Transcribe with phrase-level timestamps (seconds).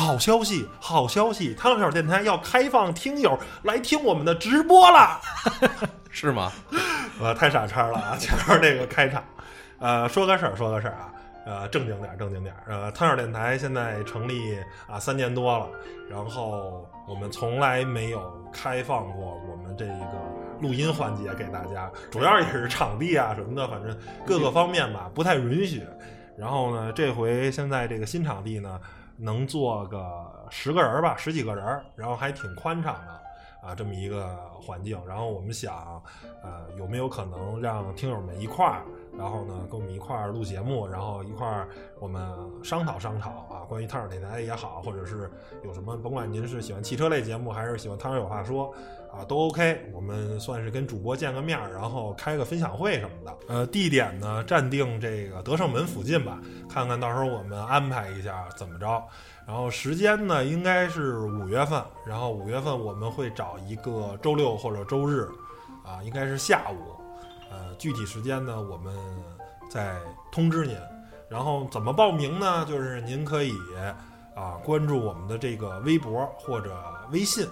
[0.00, 1.54] 好消息，好消息！
[1.54, 5.20] 汤小电台要开放听友来听我们的直播了，
[6.10, 6.50] 是吗？
[7.20, 8.16] 呃，太傻叉了啊！
[8.18, 9.22] 前面那个开场，
[9.78, 11.12] 呃，说个事儿，说个事儿啊，
[11.44, 12.62] 呃，正经点儿，正经点儿。
[12.66, 14.58] 呃，汤小电台现在成立
[14.88, 15.68] 啊三年多了，
[16.08, 20.16] 然后我们从来没有开放过我们这一个
[20.62, 23.94] 录音环节给大家，主要也是场地啊什么的，反正
[24.24, 25.86] 各个方面吧不太允许。
[26.38, 28.80] 然后呢，这回现在这个新场地呢，
[29.20, 33.19] 能坐个十个人吧，十几个人，然后还挺宽敞的。
[33.62, 36.02] 啊，这么一个环境，然后我们想，
[36.42, 38.82] 呃，有没有可能让听友们一块儿，
[39.16, 41.68] 然后呢，跟我们一块儿录节目，然后一块儿
[41.98, 42.22] 我们
[42.64, 45.30] 商讨商讨啊，关于汤水电台也好，或者是
[45.62, 48.72] 有什么，甭管您是喜欢汽车类节目，还是喜欢汤尔有话说
[49.12, 49.90] 啊，都 OK。
[49.92, 53.36] 我们算是跟主播见个面儿，然后开个分享会什么的。
[53.48, 59.02] 呃，地点呢，暂定这个德胜门附近吧，看看到时候我们安排一下怎么着。
[59.50, 61.82] 然后时间呢，应该是五月份。
[62.06, 65.28] 然后五月份我们会找一个周六或者周日，
[65.84, 66.94] 啊，应该是下午。
[67.50, 68.96] 呃，具体时间呢，我们
[69.68, 69.98] 再
[70.30, 70.78] 通知您。
[71.28, 72.64] 然后怎么报名呢？
[72.66, 73.52] 就是您可以
[74.36, 76.72] 啊关注我们的这个微博或者
[77.10, 77.44] 微信。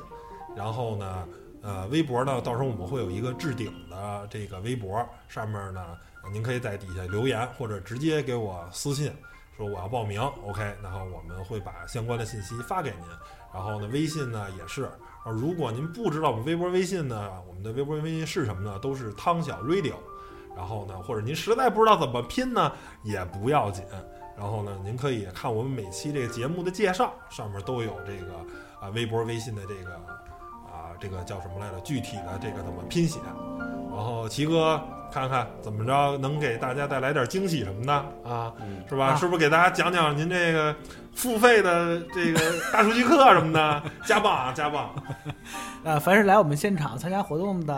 [0.54, 1.28] 然后呢，
[1.62, 5.98] 呃，微博呢，到时候我们会有一个置顶的这个微博，上面呢，
[6.32, 9.12] 您可以在底下留言或者直接给我私信。
[9.58, 13.08] 说我要报名，OK，然后我们会把相关的信息发给您。
[13.52, 14.88] 然后呢，微信呢也是。
[15.24, 18.78] 如果您不知道我们微博、微信呢，我们的微博、微信是什么呢？
[18.78, 19.94] 都是汤小 Radio。
[20.56, 22.70] 然后呢，或者您实在不知道怎么拼呢，
[23.02, 23.84] 也不要紧。
[24.36, 28.34] 然后呢，您可以看我们每期这个节目的介绍，上面都有这个
[28.80, 29.92] 啊微博、微信的这个
[30.66, 31.80] 啊这个叫什么来着？
[31.80, 33.18] 具体的这个怎么拼写？
[33.90, 34.80] 然后齐哥。
[35.12, 37.92] 看看怎么着能给大家带来点惊喜什么的
[38.30, 38.52] 啊，
[38.88, 39.14] 是吧？
[39.16, 40.74] 是不是给大家讲讲您这个
[41.14, 42.40] 付费的这个
[42.72, 43.82] 大数据课什么的？
[44.04, 44.90] 加棒啊，加棒！
[45.84, 47.74] 呃，凡是来我们现场参加活动的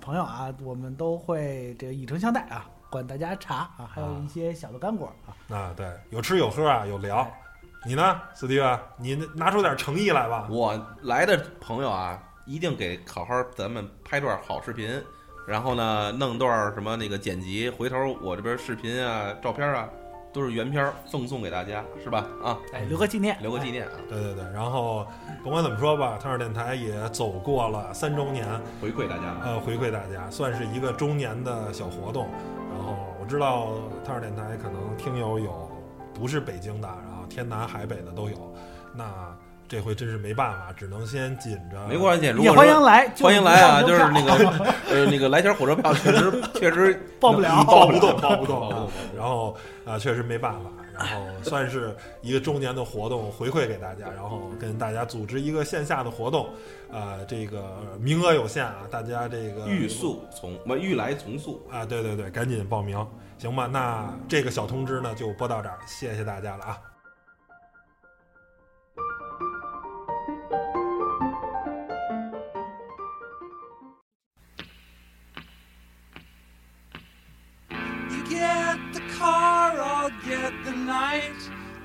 [0.00, 5.54] 朋友啊，我们都会这个以诚相待啊，管大家茶啊，还有一些小的干果啊。
[5.54, 7.28] 啊，对，有吃有喝啊，有聊。
[7.84, 8.78] 你呢，斯蒂文？
[8.98, 10.46] 你拿出点诚意来吧。
[10.50, 15.02] 我来的朋友啊，一定给好好咱们拍段好视频。
[15.46, 19.88] 然后呢，弄段什么那个剪辑，回头我这边视频啊、照片啊，
[20.32, 22.24] 都是原片赠送给大家，是吧？
[22.42, 23.92] 啊，哎，留个纪念，留个纪念啊！
[24.08, 24.44] 对对对。
[24.52, 25.06] 然后
[25.42, 28.46] 甭管怎么说吧，汤尔电台也走过了三周年，
[28.80, 32.28] 回馈大家，呃，回馈大家，算是一个周年的小活动。
[32.72, 33.72] 然后我知道
[34.04, 35.70] 汤尔电台可能听友有
[36.14, 38.54] 不是北京的，然后天南海北的都有，
[38.94, 39.04] 那。
[39.70, 41.86] 这回真是没办法，只能先紧着。
[41.86, 43.80] 没关系，也欢迎来，欢迎来啊！
[43.86, 44.32] 就是那个
[44.90, 48.90] 呃， 那个来钱火车票确实 确实报不了，报不动，报不动。
[49.16, 56.48] 然后啊，确实没办法，然后 算是一个周年的活动回馈给大家，然后跟大家组织一个线下的活动，
[56.90, 63.06] 呃，这个名额有限啊，大家这个欲速从不欲来从速啊，对对对，赶紧报名，
[63.38, 63.68] 行吧？
[63.70, 66.76] 那这个小通知呢就播到这儿，谢谢大家了啊。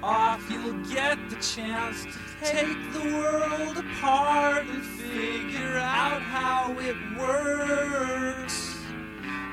[0.02, 6.96] off, you'll get the chance to take the world apart and figure out how it
[7.18, 8.76] works.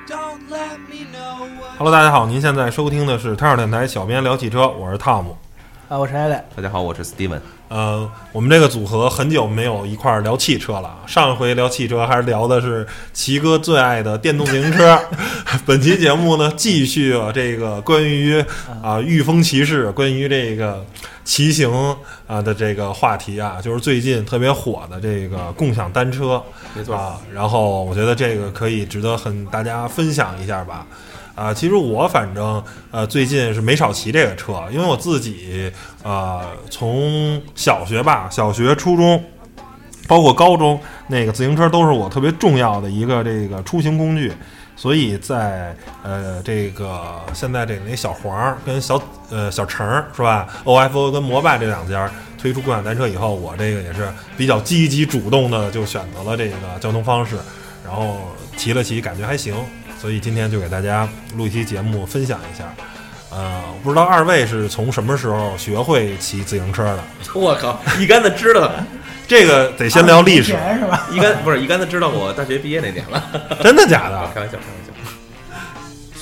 [0.07, 1.49] Don't let me know.
[1.77, 5.37] Hello，大家好，您现在收听的是汤尔电台小编聊汽车，我是汤姆。
[5.92, 6.42] 啊，我是艾磊。
[6.56, 7.38] 大家好，我是 Steven。
[7.68, 10.98] 呃，我们这个组合很久没有一块儿聊汽车了。
[11.06, 14.98] 上一回聊汽车还是聊的是奇哥最爱的电动自行车。
[15.66, 18.42] 本期节目呢，继续这个关于
[18.82, 20.82] 啊御风骑士，关于这个
[21.24, 21.70] 骑行
[22.26, 26.42] 啊的这个话题啊，就是最近特别火的这个共享单车。
[26.74, 30.86] 没错啊，然后我觉得这个可以值得很大家分享一下吧。
[31.34, 35.72] 啊，其实我反正呃最近是没少骑这个车，因为我自己
[36.02, 39.24] 呃从小学吧，小学、初中，
[40.06, 40.78] 包括高中，
[41.08, 44.30] 那个自行车都是我特别重要的一个这个出行工具，
[44.76, 57.36] 所以在呃这个现在这个那小黄跟小呃小程是吧，ofo 跟摩拜这两家推出共享单车以后，我这个也是比较积极主动的就选择了这个交通方式，
[57.82, 58.18] 然后
[58.56, 59.54] 骑了骑，感觉还行。
[60.02, 62.64] 所以今天就给大家录一期节目，分享一下。
[63.30, 67.04] 呃，不知道二位是从什么时候学会骑自行车的？
[67.38, 68.68] 我靠，一竿子知道，
[69.28, 71.06] 这个得先聊历史是吧？
[71.12, 73.22] 一竿不是一竿子知道我大学毕业那年了，
[73.62, 74.18] 真的假的？
[74.34, 74.81] 开玩笑，开玩笑。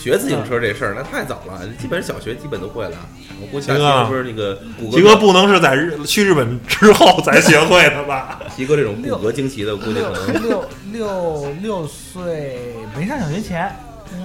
[0.02, 2.97] 学自行车这事儿那太早了，基本上小学基本都会了。
[3.41, 8.41] 我估计大齐哥齐不是那个骨骼，吉哥不能是在日去日本之后才学会的吧？
[8.56, 12.58] 齐哥这种骨骼惊奇的，估计可能六六六岁
[12.97, 13.70] 没上小学前，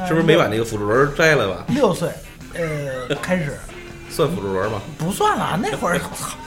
[0.08, 1.66] 是不是没把那个辅助轮摘了吧？
[1.68, 2.10] 六岁
[2.54, 3.58] 呃开始
[4.10, 4.82] 算辅助轮吗？
[4.98, 6.38] 不算了，那会儿操，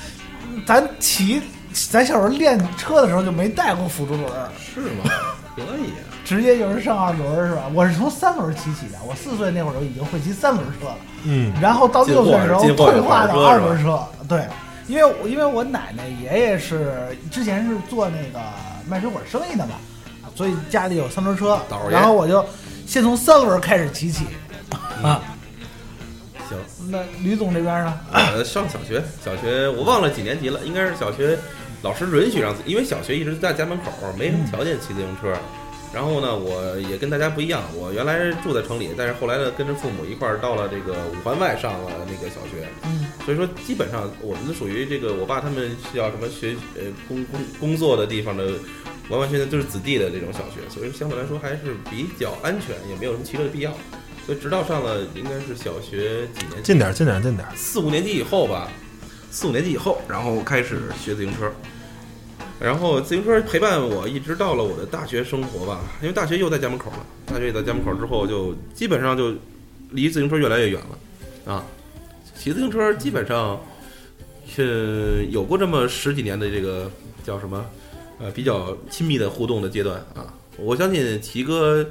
[0.66, 1.42] 咱骑
[1.90, 4.26] 咱小时候练车的时候就没带过辅助轮，
[4.75, 5.10] 是吗？
[5.54, 7.62] 可以啊，直接就是上二轮儿是吧？
[7.72, 10.96] 我是从三轮儿骑起的，我四岁那会儿就已经会骑三轮车了。
[11.25, 14.46] 嗯，然后到六岁的时候退化到二轮车，对，
[14.86, 18.44] 因为我因为我奶奶爷爷是之前是做那个
[18.86, 19.76] 卖水果生意的嘛，
[20.34, 21.58] 所以家里有三轮车
[21.88, 22.44] 然后我就
[22.86, 24.26] 先从三轮开始骑起
[25.02, 25.22] 啊。
[26.46, 26.58] 行。
[26.90, 28.00] 那吕总这边呢？
[28.12, 31.38] 呃，上小学，小学我忘了几年级了，应该是小学，
[31.80, 35.32] 老师允许让自，因为小学一直在家门口，没什么条件骑自行车。
[35.93, 42.69] 然后呢，我也跟大家不一样，我原来住在城里，但是后来呢，跟着父母一块儿到了这个五环外上了那个小学。
[42.85, 48.44] 嗯，所以说，基本上我们属于这个，我爸他们是要什么学呃工工工作的地方的，
[49.08, 53.73] 完完全全就是子弟的这种小学，所以相对来说还是比较安全，也没有什么骑车的必要。
[54.26, 57.52] 所以直到上了应该是小学几年级，近点儿，近点儿，近点儿。
[57.56, 58.70] 四五年级以后吧，
[59.31, 61.50] 四五年级以后，然后开始学自行车，
[62.60, 69.34] 然后自行车陪伴我一直到了我的大学生活吧，因为大学又在家门口了，大学也在家门口之后，就基本上就
[69.90, 71.64] 离自行车越来越远了，啊，
[72.37, 73.60] 骑自行车基本上
[74.46, 76.90] 是有过这么十几年的这个
[77.25, 77.64] 叫什么，
[78.19, 81.84] 呃，比较亲密的互动的阶段啊，我相信齐哥。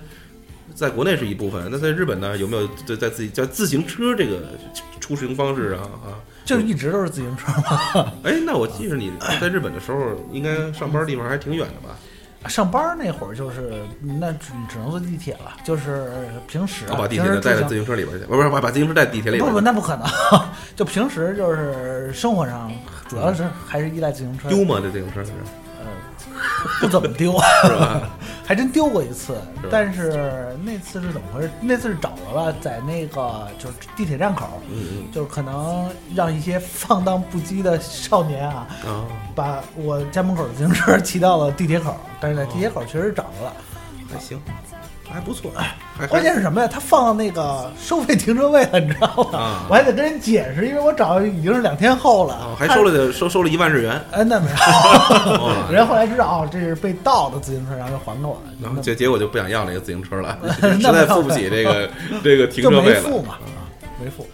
[0.75, 2.37] 在国内是一部分，那在日本呢？
[2.37, 4.41] 有没有在在自己叫自行车这个
[4.99, 6.19] 出行方式啊啊？
[6.45, 8.11] 就是一直都是自行车吗。
[8.23, 9.11] 哎，那我记着你
[9.41, 11.95] 在日本的时候，应该上班地方还挺远的吧？
[12.47, 16.11] 上班那会儿就是那只只能坐地铁了，就是
[16.47, 20.07] 平时我把地铁带到自行车里边去，不是把把自行车带地铁里边不不，那不可能。
[20.75, 22.71] 就平时就是生活上，
[23.09, 24.47] 主要是还是依赖自行车。
[24.47, 24.79] 丢吗？
[24.81, 25.31] 这自行车是
[26.81, 27.33] 不怎么丢，
[27.63, 28.01] 是吧？
[28.47, 29.67] 还真丢过一次是。
[29.69, 31.51] 但是那次是怎么回事？
[31.61, 39.05] 那次是找着了，在那个就是地铁站口，嗯就是可能让一些放荡不羁的少年啊，嗯啊，
[39.35, 41.95] 把我家门口的自行车 骑到了地铁口。
[42.19, 43.53] 但是在地铁口确实找着了。
[44.09, 44.41] 还行，
[45.11, 45.51] 还不错，
[45.97, 46.67] 还关键是什么呀？
[46.67, 49.39] 他放到那个收费停车位了，你知道吗？
[49.39, 54.55] 啊我还得跟人解释，因为我找已经是两天后了，哦还收了的收收了一万日元，哎，那没有，
[55.39, 58.41] 哦 人家后来知道哦，这是被盗的自行车，然后就还给我了。
[58.61, 61.89] 然后结结果就不想要那个自行车了， 那实在付不起这个
[62.23, 63.01] 这个停就车费了。
[63.01, 63.47] 没付嘛，啊，
[64.03, 64.27] 没付。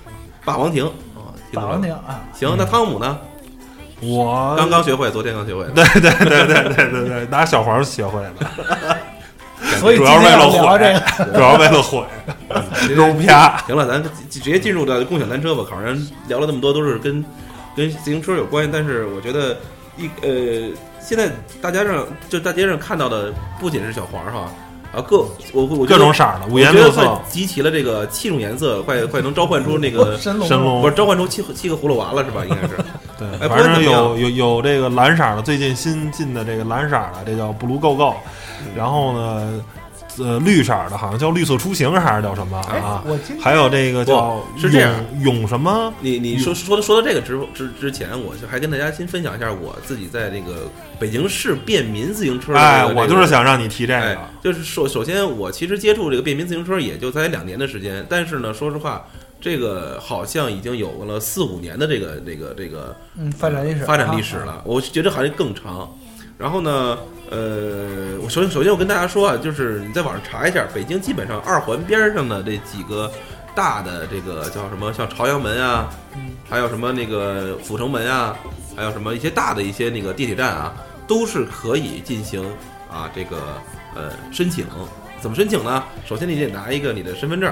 [0.45, 0.85] 霸王亭
[1.15, 3.17] 啊，听打懂了完停啊，行，那汤姆呢？
[4.01, 5.63] 我刚刚学会，昨天刚学会。
[5.73, 8.97] 对对对对对对对，拿小黄学会的，
[9.80, 12.06] 所以主要为了今天要聊这毁个，，主要为了毁，
[12.95, 13.57] 肉啪。
[13.65, 15.63] 行了，咱直接进入到共享单车吧。
[15.69, 15.95] 好像
[16.27, 17.24] 聊了那么多，都是跟
[17.75, 19.57] 跟自行车有关，但是我觉得
[19.98, 20.69] 一呃，
[21.00, 21.30] 现在
[21.62, 24.51] 大家上就大街上看到的不仅是小黄哈，
[24.93, 30.81] 啊各我我各种色儿的，五颜六色，集齐了这个七种颜色，快快能召唤出那个神龙神龙。
[30.81, 32.45] 不是召唤出七七个葫芦娃了是吧？
[32.45, 32.77] 应该是。
[33.17, 38.13] 对，哎不反正有有有这个蓝色儿的，最近新进的这个蓝色儿的，这叫 Blue Go Go，
[38.75, 39.63] 然后呢，
[40.19, 43.04] 呃，绿色的好像叫绿色出行还是叫什么哎啊？
[43.42, 45.94] 还有这个叫是这样永永什么？
[46.00, 59.05] 你你说说说到这个之之之前，我就还跟大家先分享一下我自己在这个北京市便民自行车的哎，这个我就是想让你提这哎个，，就是首首先，我其实接触这个便民自行车也就才两年的时间，但是呢，说实话，
[59.41, 65.89] 这个好像已经有了四五年的这个这个这个嗯发展历史发展历史啊了，我觉得好像更长。
[66.36, 66.98] 然后呢，
[67.32, 73.12] 呃，我首先首先我跟大家说啊，就是你在网上查一下，北京基本上二环边上的这几个
[73.56, 78.38] 大的这个叫什么，像朝阳门啊，嗯还有什么那个阜成门啊，
[78.75, 80.74] 还有什么一些大的一些那个地铁站啊，
[81.08, 82.44] 都是可以进行
[82.92, 83.38] 啊这个
[83.96, 84.65] 呃申请。
[85.24, 85.82] 怎么申请呢？
[86.06, 87.50] 首先你得拿一个你的身份证，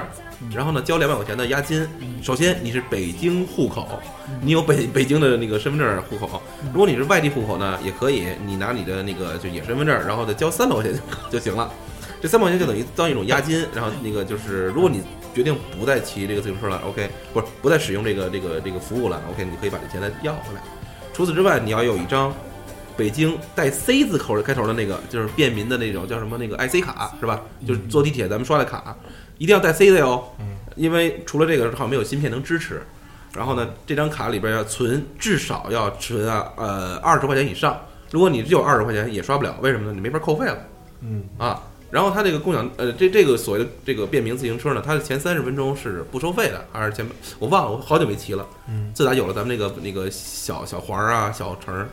[0.54, 1.88] 然后呢交两百块钱的押金。
[2.22, 3.98] 首先你是北京户口，
[4.42, 6.42] 你有北北京的那个身份证户口。
[6.70, 10.92] 如果你是外地户口呢，也可以，你拿你的那个就也身份证，然后再交三百块钱
[11.30, 11.72] 就就行了。
[12.20, 15.00] 这三百块钱就等于当一种押金，然后那个就是如果你
[15.34, 20.60] 决定不再骑这个自行车了，OK，不是不再使用这个这个这个服务了，OK，你可以把这钱再要回来。
[21.14, 22.34] 除此之外，你要有一张
[22.96, 27.40] 北京带 C 字口的开头的那个，就是便民的那种叫什么那个 IC 卡是吧？
[27.66, 28.96] 就是坐地铁咱们刷的卡，
[29.38, 30.24] 一定要带 C 的哟。
[30.76, 32.82] 因为除了这个，好像没有芯片能支持。
[33.34, 37.80] 然后呢，这张卡里边要存至少要存啊呃二十块钱以上。
[38.10, 39.92] 如果你只有二十块钱也刷不了，为什么呢？
[39.94, 40.58] 你没法扣费了。
[41.00, 47.06] 嗯啊，然后它这个共享呃这这个所谓的这个便民自行车呢，它的前三十分钟是不收费的，还是前
[47.38, 48.46] 我忘了，我好久没骑了。
[48.68, 51.88] 嗯，自打有了咱们那个那个小小黄啊小橙儿，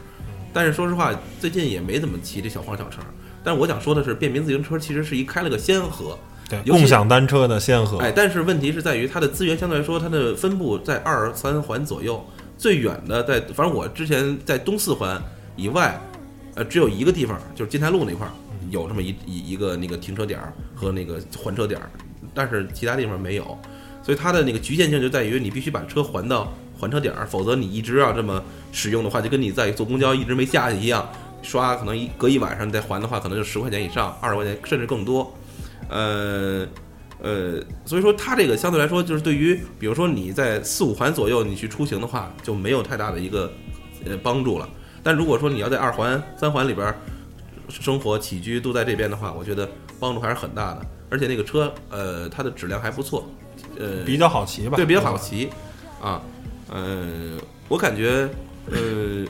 [0.54, 3.08] 但是说实话，最近也没怎么骑这小黄小橙儿。
[3.44, 6.18] 但是我想说的是，便民自行车其实是一开了个先河，
[6.50, 8.00] 对，共享单车的先河。
[8.00, 12.24] 哎，但是问题是在于它的资源相对来说，它的分布在二三环左右，
[12.58, 15.22] 最远的在反正我之前在东四环
[15.56, 16.00] 以外，
[16.56, 18.34] 呃，只有一个地方，就是金台路那块儿
[18.70, 21.90] 有这么一一一个那个停车点儿和那个还车点儿，
[22.34, 23.58] 但是其他地方没有，
[24.04, 31.08] 所以它的那个局限性就在于你必须把车还到还车点儿，否则你一直要这么使用的话，就跟你在坐公交一直没下去一样，
[31.42, 35.36] 刷可能一隔一晚上你再还的话，可能就十块钱以上，二十块钱甚至更多，
[35.90, 36.66] 呃。
[37.22, 43.52] 呃，所以说它这个相对来说，就是对于比如说你在四五环左右你去出行的话，就没有太大的一个
[44.06, 44.70] 呃帮助了。
[45.04, 46.96] 但如果说你要在二环、三环里边儿
[47.68, 49.70] 生活起居都在这边的话，我觉得
[50.00, 50.82] 帮助还是很大的。
[51.10, 53.30] 而且那个车，呃，它的质量还不错，
[53.78, 54.78] 呃，比较好骑吧？
[54.78, 55.50] 对，比较好骑
[56.02, 56.22] 啊。
[56.72, 58.30] 呃，我感觉，
[58.72, 59.26] 呃，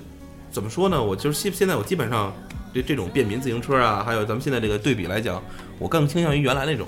[0.52, 1.02] 怎么说呢？
[1.02, 2.34] 我就是现现在我基本上
[2.74, 5.42] 对这种便民自行车啊，还有咱们现在这个对比来讲，
[5.78, 6.88] 我更倾向于原来那种。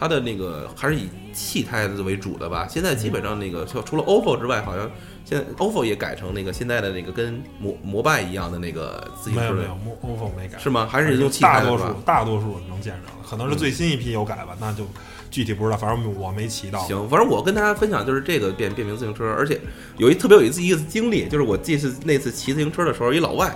[0.00, 2.68] 它的那个还是以气胎为主的吧。
[2.70, 4.88] 现在基本上那个除除了 OFO 之外，好像
[5.24, 10.86] 现在 OFO 也改成那个现在的那个跟摩摩拜一样的那个自行车了没有没有，OFO 没改，是吗？
[10.88, 11.84] 还是用气大多数？
[12.04, 14.86] 大多数能见着的，可能是最新一批有改吧，那就
[15.30, 16.78] 具体不知道，反正我没骑到。
[16.80, 19.60] 行，反正我跟大家分享就是这个便便民自行车，而且
[19.96, 23.50] 有一特别有意思一次经历，就是我这次那次骑自行车的时候，一老外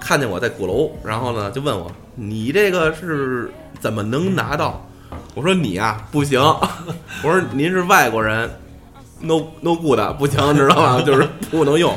[0.00, 3.50] 看见我在鼓楼，然后呢就问我：“你这个是
[3.80, 4.86] 怎么能拿到？”
[5.34, 6.40] 我说：“你呀、不行。
[7.22, 8.48] ”我说：“您是外国人
[9.20, 11.02] ，no no good，不行，知道吧？
[11.02, 11.94] 就是不能用。”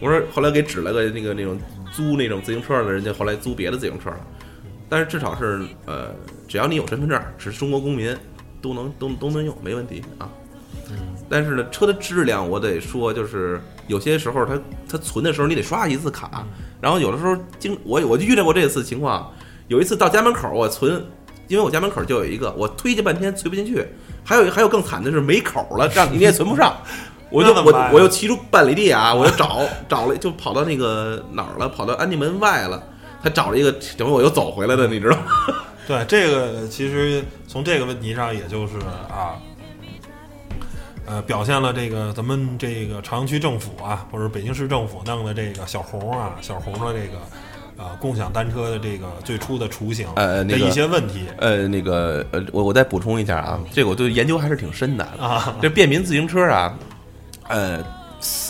[0.00, 1.58] 我说：“后来给指了个那个那种
[1.92, 4.20] 租那种自行车的，人家后来租别的自行车了。
[4.88, 6.14] 但是至少是呃，
[6.46, 8.16] 只要你有身份证，是中国公民，
[8.60, 10.28] 都能都都能用，没问题啊。
[11.28, 16.46] 但是呢，车的质量我得说，就是有些时候它它存的时候你得刷一次卡，
[16.80, 19.30] 然后有的时候经我我就遇到过这次情况，
[19.66, 21.04] 有一次到家门口我存，
[21.46, 23.86] 因为我家门口就有一个，我推去半天存不进去，
[24.24, 26.74] 还有还有更惨的是没口了，这样你也存不上。
[27.30, 32.82] 我就我我又骑出半里地啊，我就找找了，就跑到那个哪儿了，跑到安定门外了，
[33.22, 35.24] 他找了一个，等于我又走回来的，你知道吗？
[35.88, 38.76] 对这个，其实从这个问题上，也就是
[39.08, 39.40] 啊，
[41.06, 47.18] 呃，表现了这个咱们这个朝阳区政府啊，或者北京市政府弄的这个小红啊，小红的这个
[47.78, 55.04] 呃共享单车的这个最初的雏形呃那个的一些问题呃，那个呃，我我再补充一下啊，这个我对研究还是挺深的。
[55.18, 56.78] 啊，这便民自行车啊，
[57.48, 57.82] 呃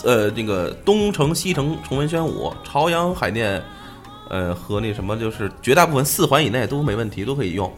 [0.03, 3.63] 呃，那个东城、西城、崇文、宣武、朝阳、海淀，
[4.29, 7.71] 呃和那什么，就是绝大部分四环以内都没问题，都可以用。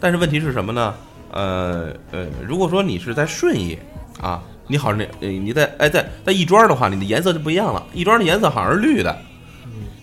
[0.00, 0.94] 但是问题是什么呢？
[1.30, 3.78] 呃呃，如果说你是在顺义
[4.20, 7.86] 啊，你好像那你在哎在在亦庄的话，你的颜色就不一样了。
[7.92, 9.16] 亦庄的颜色好像是绿的，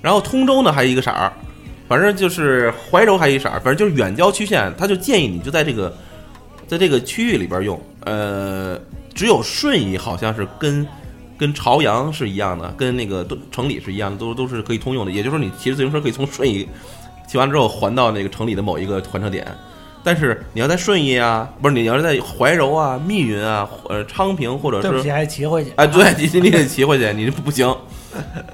[0.01, 1.33] 然后通州呢还有一个色儿，
[1.87, 5.93] 反正就是怀柔还有一色儿，反正就是远郊区县，他就建议你就在这个
[6.67, 7.77] 在这个区域里边用。
[8.05, 8.79] 呃，
[9.13, 10.87] 只有顺义好像是跟
[11.37, 15.11] 跟朝阳是一样的，跟那个都城里是一样的，都都是可以通用的。
[15.11, 16.67] 也就是说，你骑着自行车可以从顺义
[17.27, 19.45] 骑完之后还到那个城里的某一个还车点。
[20.03, 25.71] 但是你要在顺义啊，不是你要是在怀柔啊、密云啊、呃昌平或者是对不起，还骑回去。
[25.75, 27.75] 哎，对，你你得骑回去，你不行。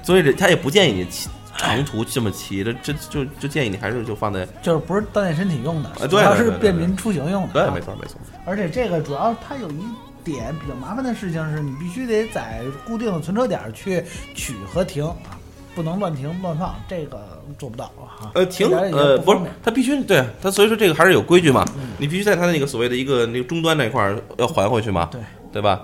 [0.02, 7.52] 所以这他也不建议你骑长途这么骑，这这就就建议你还是就放在就是不是锻炼身体用的，对主要是便民出行用的。
[7.52, 8.18] 对，啊没错没错。
[8.44, 9.84] 而且这个主要它有一
[10.24, 14.02] 点比较麻烦的事情是，你必须得在固定的存车点儿去
[14.34, 15.38] 取和停啊，
[15.74, 18.32] 不能乱停乱放，这个做不到啊。
[18.34, 21.64] 呃，停呃不是不方便，他必须对他，所以说这个还是有规矩嘛，
[21.98, 25.20] 你必须在他那个所谓的一个那个终端那块儿要还回去嘛，对
[25.52, 25.82] 对吧？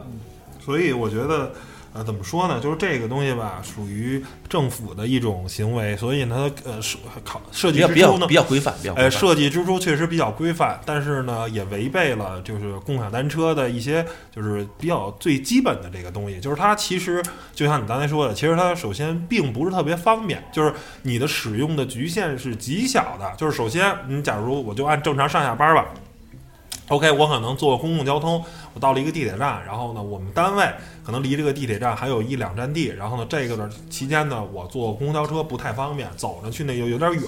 [0.65, 1.51] 所以我觉得，
[1.93, 2.61] 呃，怎么说呢？
[2.61, 17.21] 就是这个东西吧，属于政府的一种行为，所以呢，它呃设考设比较比较计之初呢比，较规范，比较规呃，设计之初确实比较规范，但是呢，也违背了就是共享单车的一些就是比较最基本的这个东西，就是它其实
[17.55, 25.87] 就像你刚才说的，其实它首先并不是特别方便，就是你的使用的局限是极小的，就是首先你假如我就按正常上下班吧。
[26.89, 30.65] OK，我可能坐公共交通，我到了一个地铁站，然后呢，我们单位
[31.05, 37.23] 可能离这个地铁站还有一两站地，然后呢，这个的期间呢，我坐公交车不太方便，走着去那又有点远。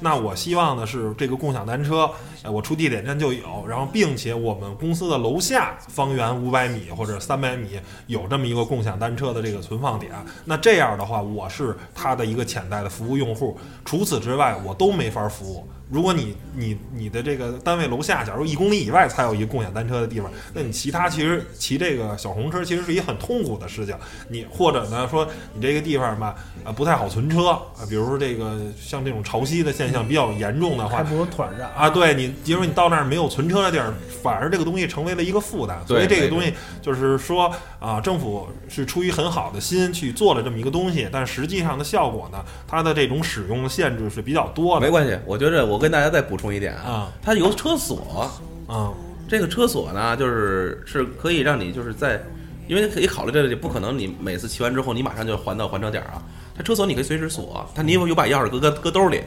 [0.00, 2.10] 那我希望的是这个共享单车，
[2.42, 10.12] 哎，我出地铁站就有，然后并且我们公司的楼下方圆五百米或者三百米有这么一个共享单车的这个存放点。
[10.44, 13.56] 那这样的话，我是它的一个潜在的服务用户。
[13.84, 15.68] 除此之外，我都没法服务。
[15.90, 23.94] 如果你你你的这个单位楼下，假如一公里以外才有一个共享单车的地方，那你其他其实骑这个小红车其实是一很痛苦的事情。
[24.28, 35.78] 你或者呢说你这个地方吧，呃不太好存车啊，比如说这个像这种潮汐的现象比较严重的话，还不如腿上啊，对你，比如说你到那儿没有存车的地儿，反而这个东西成为了一个负担。
[35.86, 44.86] 所以这个东西就是说啊，政府是出于很好的心去做了这么一个东西，但实际上的效果呢，它的这种使用的限制是比较多的。
[44.86, 48.30] 没关系，我觉得我跟大家再补充一点啊，它有车锁
[48.66, 48.92] 啊，
[49.32, 52.22] 这个车锁呢，就是是可以让你就是在，
[52.68, 56.22] 因为可以考虑这个，不可能你每次骑完之后你马上就还到还车点啊。
[56.54, 59.22] 它车锁你可以随时锁，它你有有把钥匙搁搁搁兜里，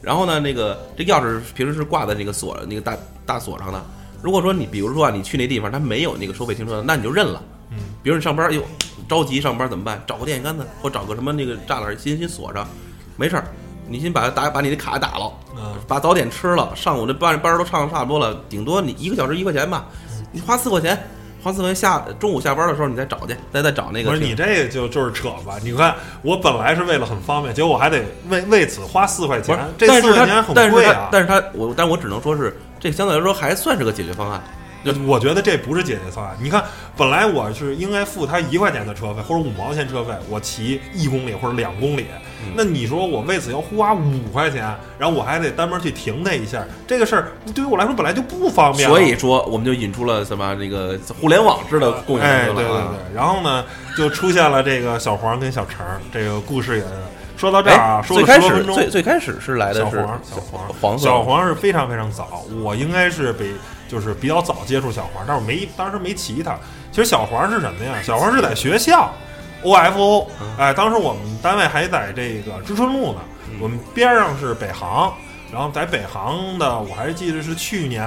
[0.00, 3.84] 然后呢，那个这钥匙平时是挂在那个锁那个大大锁上的。
[4.22, 7.42] 如果说你比如说啊，你去那地方它没有那个收费停车，那你就认了。
[7.70, 8.62] 嗯，比如你上班哟
[9.06, 10.02] 着急上班怎么办？
[10.06, 12.66] 找个电线杆子或找个什么那个栅栏，先先锁上，
[13.18, 13.44] 没事儿。
[13.90, 15.32] 你先把打把你的卡打了，
[15.88, 19.86] 把早点吃了，上午这班班都上的差不多了，顶多你一个小时一块钱吧，
[20.30, 20.96] 你花四块钱，
[21.42, 24.10] 花四块钱下中午下班的时候你再找去，再再找那个。
[24.10, 25.56] 不是你这个就就是扯吧？
[25.62, 25.92] 你看
[26.22, 31.08] 我本来是为了很方便，结果我还得为为此花四块钱，这四块钱很贵啊。
[31.10, 34.40] 但是他我但我只能说是这相对来说还算是个解决方案。
[35.06, 36.36] 我觉得这不是解决方案。
[36.40, 36.64] 你看，
[36.96, 42.06] 本来我是应该付他一块钱的车费或者五毛钱车费，我骑一公里或者两公里。
[42.56, 48.88] 那你说我为此要花五块钱，然后我还得单门去停他一下，这个事儿对于我来说本来就不方便。
[48.88, 53.14] 所以说，我们就引出了什么这个互联网式的共享哎，对对对。
[53.14, 53.62] 然后呢，
[53.94, 56.84] 就出现了这个小黄跟小陈，这个故事也
[57.36, 58.02] 说到这儿啊。
[58.06, 63.52] 最开始最最开始是来的是小黄，小黄黄小黄是非常非常早，我应该是比
[63.90, 66.56] 就是比较早接触小黄，但是我没当时没骑它。
[66.92, 68.00] 其实小黄是什么呀？
[68.02, 69.10] 小黄是在学校。
[69.62, 73.20] ofo，哎，当时我们单位还在这个知春路呢，
[73.60, 75.12] 我们边上是北航，
[75.52, 78.02] 然后在北航的，我还记得是去年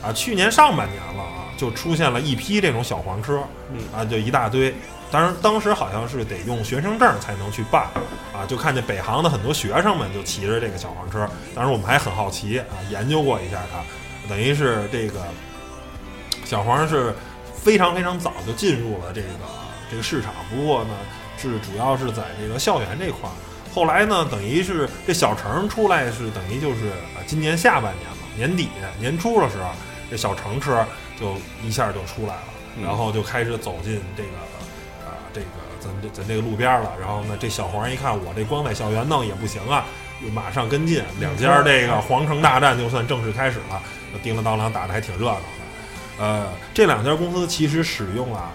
[0.00, 3.42] 啊，去年上半年了啊，就出现了一批这种小黄车，
[3.92, 4.72] 啊，就一大堆。
[5.10, 7.82] 当然，当时好像是得用学生证才能去办，
[8.32, 11.28] 啊，就看见北航的很多学生们就骑着这个小黄车。
[11.52, 13.80] 当时我们还很好奇啊，研究过一下它，
[14.32, 15.20] 等于是这个
[16.46, 17.14] 小黄是
[17.54, 19.28] 非常非常早就进入了这个。
[19.90, 20.94] 这个市场，不过呢，
[21.36, 23.32] 是主要是在这个校园这块儿。
[23.74, 29.68] 后来呢，等于是这小程出来是等于就是啊，今年下半年嘛，年底年初的时候，
[30.10, 30.82] 这小程车
[31.20, 32.42] 就一下就出来了，
[32.82, 34.30] 然后就开始走进这个
[35.06, 35.46] 啊，这个
[35.78, 36.90] 咱这咱这个路边了。
[36.98, 39.84] 然后呢，这小黄一看我这光在校园弄也不行啊，
[40.22, 43.82] 就马上跟进，两家这个皇城大战就算正式开始了，
[44.18, 45.42] 叮了当啷打的还挺热闹的。
[46.18, 48.52] 呃，这两家公司其实使用啊。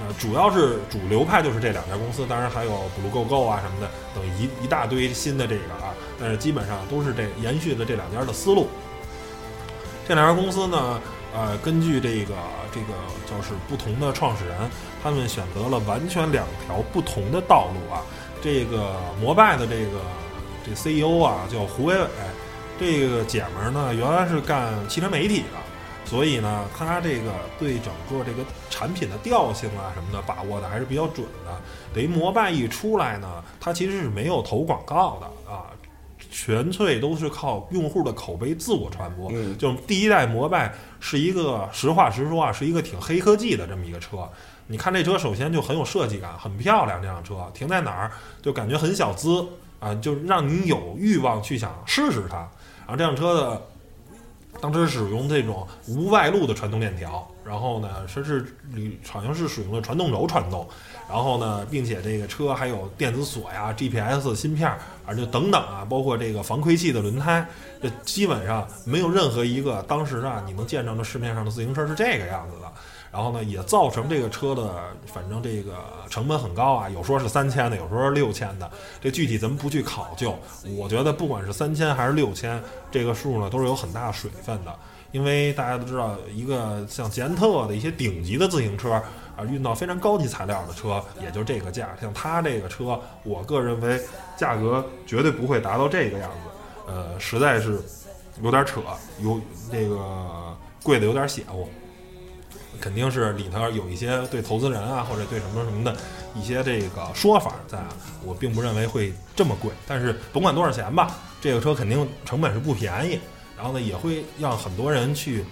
[0.00, 8.66] 呃，主要是主流派就是这两家公司，当然还有 Blue Go Go 啊什么的等一一大堆新的这个啊，但是基本上都是这延续的这两家的思路。
[10.08, 11.00] 这两家公司呢，
[11.32, 12.34] 呃，根据这个
[12.72, 12.92] 这个
[13.24, 14.58] 就是不同的创始人，
[15.00, 18.02] 他们选择了完全两条不同的道路啊。
[18.42, 20.00] 这个摩拜的这个
[20.66, 22.06] 这 CEO 啊叫胡伟伟，
[22.78, 25.64] 这个姐们儿呢原来是干汽车媒体的。
[26.06, 31.58] 所以呢，她这个对整个这个产品的调性啊什么的把握的还是比较准的。
[31.94, 35.64] 等于摩拜一出来呢，它其实是没有投广告的啊，
[36.30, 39.32] 纯粹都是靠用户的口碑自我传播。
[39.54, 44.28] 就第一代摩拜是一个实话实说啊，是一个挺黑科技的这么一个车。
[44.66, 47.00] 你看这车，首先就很有设计感，很漂亮。
[47.00, 49.44] 这辆车停在哪儿就感觉很小资
[49.80, 52.46] 啊，就让你有欲望去想试试它。
[52.86, 53.62] 然后这辆车的。
[54.60, 60.66] 当时使用这种无外露的传动链条，然后呢，说是里好像是使用了传动轴传动，
[61.08, 64.70] 然后呢，并且这个车还有电子锁呀、GPS 芯片，
[65.04, 67.44] 啊，就等等啊，包括这个防窥器的轮胎，
[67.82, 72.72] 这基本上没有任何一个当时啊你能见着的市面上的自行车是这个样子的。
[73.14, 74.74] 然后呢，也造成这个车的，
[75.06, 75.76] 反正这个
[76.10, 78.68] 成本很高啊，有说是三千的，有时候是六千的，
[79.00, 80.36] 这具体咱们不去考究。
[80.76, 84.74] 我觉得不管是三千还是六千，这个数呢都是有很大水分的，
[85.12, 88.90] 因为大家都知道，一个像捷安特的一些顶级的自行车
[89.36, 91.90] 啊，运到非常高级材料的车，也就这个价。
[92.00, 94.02] 像它这个车，我个人认为
[94.36, 97.80] 价格绝对不会达到这个样子，呃，实在是
[98.42, 98.80] 有点扯，
[99.20, 99.96] 有这个。
[100.84, 101.66] 贵的有点邪乎，
[102.84, 105.96] 肯定是里头有一些对投资人啊或者对什么什么的
[106.34, 107.88] 一些这个说法在啊，
[108.22, 113.18] 我并不认为会这么贵，但是甭管多少钱吧，这个车肯定成本是不便宜，
[113.56, 115.42] 然后呢也会让很多人去。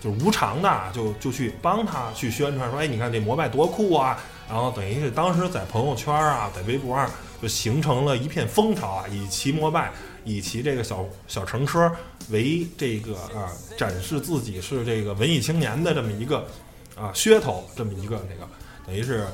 [0.00, 4.18] 就是无偿的，就就去帮他去宣传，说，哎，你看这摩拜多酷啊！
[4.48, 7.08] 然后等于是当时在朋友圈啊，在微博上
[7.40, 9.92] 就形成了一片风潮啊，以骑摩拜，
[10.24, 11.88] 以骑这个小小乘车
[12.30, 13.46] 为这个啊
[13.78, 16.48] 展示自己是这个文艺青年的这么一个
[16.96, 18.48] 啊噱头，这么一个那个，
[18.86, 19.26] 等于是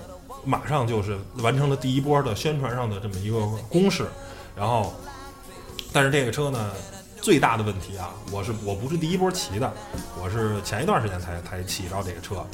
[0.45, 4.07] 马上就是完成了第一波的宣传上的这么一个攻势。
[4.57, 4.95] 然后，
[5.93, 6.73] 但是这个车呢？
[7.21, 9.71] 最大的问题啊，我是我不是第一波骑的，
[10.23, 12.47] 我是前一段时间才才骑到这个车，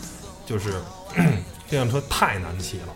[0.47, 0.81] 就是
[1.69, 2.87] 这辆车太难骑了，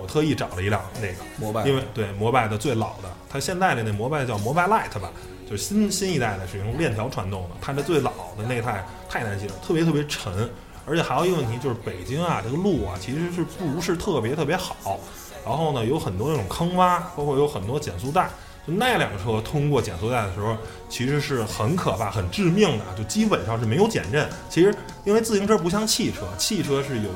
[0.00, 5.12] 我特意找了一辆那个摩拜，因为对摩拜的最老的，它现在的那摩拜叫摩拜 Lite 吧，
[5.48, 10.48] 就是新新一代的是用链条传动的，它这最老的那台太难骑了，特别特别沉，
[10.88, 14.98] 而且还有一个问题就是北京啊这个路啊其实是不是特别特别好，
[15.44, 18.28] 然后呢有很多那种坑洼，包括有很多减速带。
[18.66, 20.54] 就那辆车通过减速带的时候，
[20.90, 24.28] 其实是很可怕、很致命的，就基本上是没有减震。
[24.50, 24.74] 其实，
[25.06, 27.08] 因为自行车不像汽车，汽车是有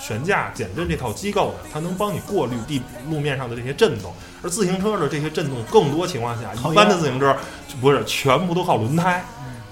[0.00, 4.12] 悬架减震这套机构的，它能帮你过滤地路面上的这些震动。
[4.42, 7.36] 而自行车的这些震动，更多情况下，一般的自行车
[7.80, 9.24] 不是全部都靠轮胎，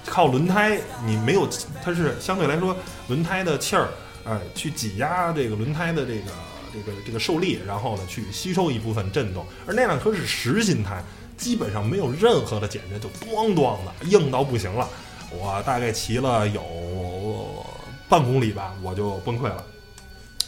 [0.05, 1.47] 靠轮胎你没有，
[1.83, 2.75] 它是相对来说
[3.07, 3.89] 轮胎的气儿，
[4.23, 6.31] 呃，去挤压这个轮胎的这个。
[6.71, 11.03] 这个这个受力，然后呢去吸收一部分震动，而那辆车是实心胎，
[11.35, 14.87] 基本上没有任何的减震，就咣咣的硬到不行了。
[15.31, 17.65] 我大概骑了有
[18.07, 19.63] 半公里吧，我就崩溃了，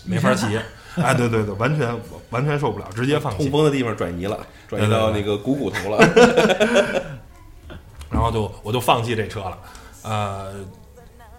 [0.06, 0.60] 没法骑。
[0.98, 3.46] 哎，对对对，完全完全受不了，直接放弃。
[3.46, 5.98] 痛风的地方转移了，转移到那个股骨头了。
[8.12, 9.58] 然后就我就放弃这车了，
[10.04, 10.54] 呃，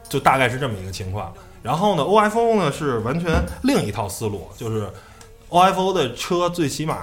[0.08, 1.32] 就大概是这么一个情况。
[1.62, 4.90] 然后呢，OFO 呢是完全另一套思路，就是
[5.48, 6.94] OFO 的车最起码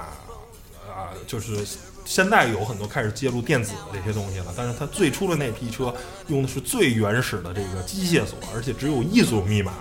[0.90, 1.66] 啊，就是
[2.04, 5.94] 现在有很多开始介入电子的这些东西了，但是它最初的那批车
[6.28, 9.74] 用的是最原始的这个机械锁，而且只有一组密码，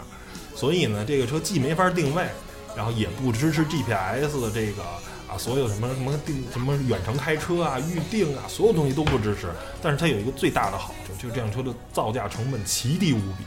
[0.55, 2.27] 所以呢，这个车既没法定位，
[2.77, 4.85] 然后也不支持 GPS 的这个
[5.29, 9.49] 啊，所有什么什么定什么远程开车啊、预定啊，所有东西都不支持。
[9.83, 13.45] 但是它有一个最大的好处，就是这辆车的造价成本奇低无比。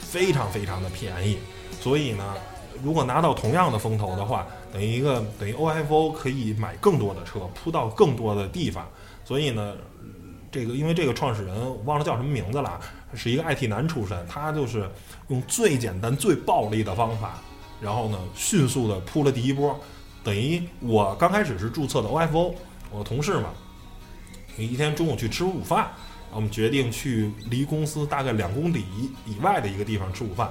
[0.00, 1.38] 非常非常的便宜，
[1.80, 2.36] 所以呢，
[2.84, 8.86] 如果拿到同样的风投的话，等于一个等于 OFO 可以买更多的车，铺到更多的地方。
[9.24, 9.74] 所以呢，
[10.52, 12.78] 这个因为这个创始人我忘了叫什么名字了，
[13.12, 14.88] 是一个 IT 男出身，他就是
[15.26, 17.40] 用最简单最暴力的方法，
[17.80, 19.76] 然后呢，迅速的铺了第一波。
[20.24, 22.54] 等于我刚开始是注册的 OFO，
[22.90, 23.50] 我同事嘛，
[24.56, 25.88] 一天中午去吃午饭。
[26.32, 28.84] 我们决定去离公司大概两公里
[29.24, 30.50] 以外的一个地方吃午饭，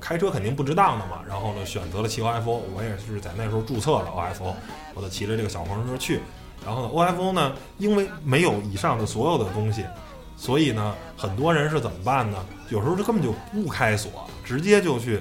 [0.00, 1.22] 开车肯定不值当的嘛。
[1.26, 4.54] 然后呢，选择了骑 OFO，我也是在那时候注册了 OFO，
[4.94, 6.20] 我就骑着这个小黄车去。
[6.64, 9.84] 然后呢，OFO 呢，因为没有以上的所有的东西，
[10.36, 12.38] 所以呢，很多人是怎么办呢？
[12.68, 15.20] 有时候就根本就不开锁，直接就去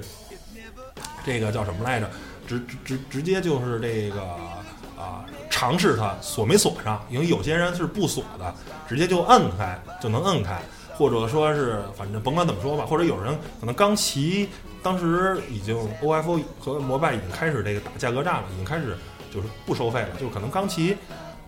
[1.25, 2.07] 这个叫什么来着？
[2.47, 4.21] 直直直接就是这个。
[4.95, 8.55] 啊，尝试它锁没锁上，因为有些人是不锁的，
[8.87, 10.61] 直接就摁开就能摁开，
[10.95, 14.47] 或者说是反正甭管怎么说吧，或者有人可能刚骑，
[14.81, 18.95] 当时已经 OFO 和摩拜已经开始这个打价格战了，已经开始
[19.29, 20.95] 就是不收费了，就可能刚骑，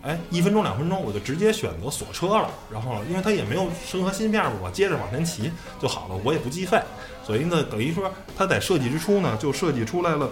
[0.02, 6.82] 哎，一分钟两分钟我就直接选择锁车了，然后因为它也没有升核芯片，我接着往前骑就好了，我也不计费，
[7.24, 10.30] 所以呢，等于说它在设计之初呢，就设计出来了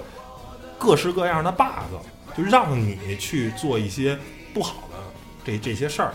[0.83, 1.95] 各式各样的 bug。
[2.35, 4.17] 就让你去做一些
[4.55, 4.97] 不好的
[5.45, 6.11] 这这些事儿，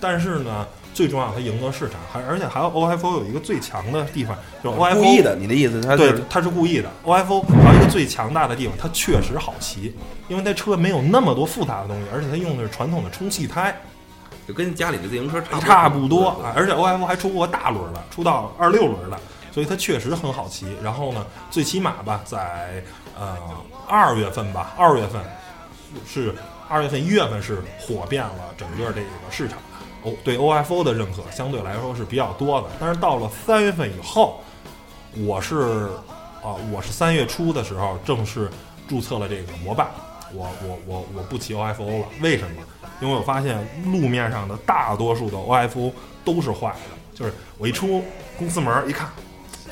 [0.00, 5.80] 但是呢，最重要它赢得市场，还而且还有 OFO 有一个最强的地方，就是 OFO 故意的，你的意思？
[5.80, 6.90] 它对，它是故意的。
[7.04, 9.94] OFO 还有一个最强大的地方，它确实好骑，
[10.26, 13.80] 因为它车没有那么多复杂的东西，而且它用的是传统的充气胎，
[14.48, 16.52] 就跟家里的自行车差差不多啊。
[16.56, 19.16] 而且 OFO 还出过大轮的，出到二六轮的，
[19.52, 20.66] 所以它确实很好骑。
[20.82, 22.82] 然后呢，最起码吧，在
[23.18, 23.36] 呃
[23.88, 25.22] 二月份吧，二月份。
[26.06, 26.34] 是
[26.70, 29.58] 二月份、一月份是火遍了整个这个市场
[30.04, 32.68] ，，O，对 OFO 的认可相对来说是比较多的。
[32.80, 34.40] 但是到了三月份以后，
[35.26, 35.90] 我是
[36.42, 38.50] 啊，我是三月初的时候正式
[38.88, 39.86] 注册了这个摩拜，
[40.32, 42.06] 我我我我不骑 OFO 了。
[42.22, 42.62] 为什么？
[43.02, 45.92] 因为我发现路面上的大多数的 OFO
[46.24, 46.96] 都是坏的。
[47.14, 48.02] 就是我一出
[48.38, 49.10] 公司门一看，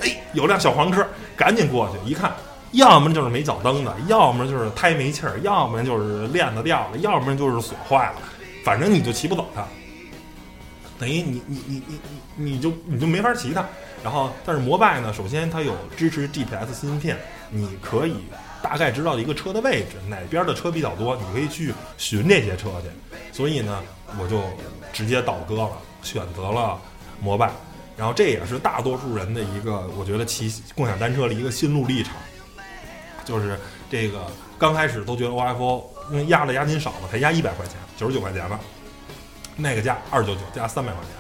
[0.03, 1.03] 哎，有辆小黄车，
[1.35, 2.35] 赶紧过去一看。
[2.73, 8.17] 要么就是没脚蹬的，要么就是胎没气儿，要么就是链子掉了，要么就是锁坏了，
[8.65, 9.65] 反正你就骑不走它。
[10.99, 11.99] 等于你你你你
[12.37, 13.65] 你你就你就没法骑它。
[14.03, 17.19] 然后，但是摩拜呢，首先它有支持 GPS 芯片，
[17.51, 18.17] 你可以
[18.63, 22.89] 大概知道一个车的位置，哪边的车比较多，你可以去寻这些车去。
[23.31, 23.83] 所以呢，
[24.19, 24.43] 我就
[24.91, 25.71] 直接倒戈了，
[26.03, 26.81] 选择了
[27.21, 27.51] 摩拜。
[27.95, 32.15] 然后这也是大多数人的一个，我觉得骑共享单车的一个心路历程，
[33.31, 33.57] 就是
[33.89, 34.27] 这个
[34.59, 38.59] 刚开始都觉得 OFO 因为压的押金少嘛，才押一百块钱，九十九块钱吧，
[39.57, 41.13] 那个价二九九加三百块钱。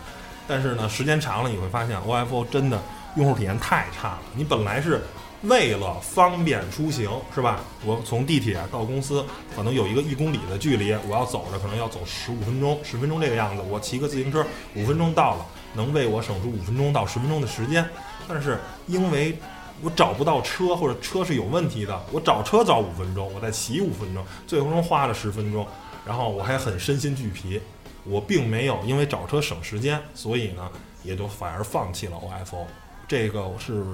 [0.49, 2.83] 但是呢，时间长了你会发现，OFO 真的
[3.14, 4.23] 用户体验太差了。
[4.35, 5.01] 你本来是
[5.42, 7.61] 为了方便出行，是吧？
[7.85, 13.62] 我从地铁到公司可能有一个一公里的距离，我要走着可能要走十五分钟、十分钟这个样子。
[13.70, 14.44] 我骑个自行车
[14.75, 17.88] 五分钟到了，能为我省出五分钟到十分钟的时间。
[18.29, 19.38] 但是因为
[19.83, 25.66] 我找不到车，或者车是有问题的，我找车找五分钟，我再骑五分钟，最终花了十分钟，
[26.05, 27.61] 然后我还很身心俱疲。
[28.05, 30.71] 我并没有因为找车省时间，所以呢，
[31.03, 32.64] 也就反而放弃了 OFO。
[33.07, 33.85] 这个是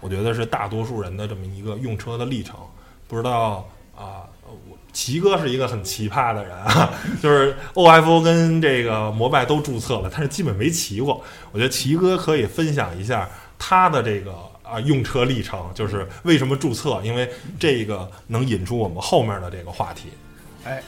[0.00, 2.56] 我觉得是大多数人的这么一个用车的历程。
[3.06, 6.90] 不知道啊，我齐哥是一个很奇葩的人啊，
[7.22, 11.22] 就是 OFO 跟这个摩拜都注册了，但是基本没骑过。
[11.52, 13.28] 我觉得齐哥可以分享一下
[13.58, 14.34] 他的这个
[14.72, 17.30] 啊用车历程，就是为什么注册，因为
[17.60, 20.08] 这个能引出我们后面的这个话题。
[20.64, 20.82] 哎，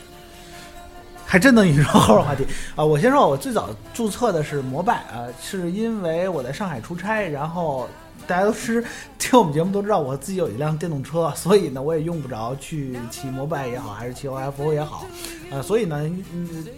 [1.26, 2.84] 还真能引出后面话题啊！
[2.84, 7.88] 我先说，我最早注册的是摩拜啊，是因为我在上海出差，然后
[8.26, 8.84] 大家都是
[9.18, 15.04] 听我们节目都知道，我自己有一辆电动车，所以呢，我也用不着去骑摩拜也好，还是骑 OFO 也好，
[15.50, 16.10] 呃，所以呢，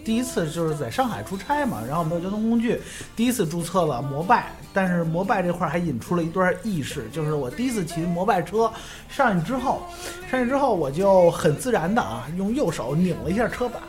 [0.03, 2.81] 第一次就是在上海出差嘛，然后没有交通工具，
[3.15, 8.71] 第一次注册了摩拜，但是摩拜这块还引出了一段轶事，就是我第一次骑摩拜车
[9.09, 9.81] 上去之后，
[10.29, 13.79] 上去之后我就很自然的啊，用右手拧了一下车把。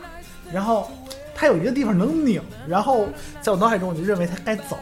[0.50, 0.90] 然后
[1.34, 3.06] 它有一个地方能拧，然后
[3.42, 4.78] 在我脑海中我就认为它该走，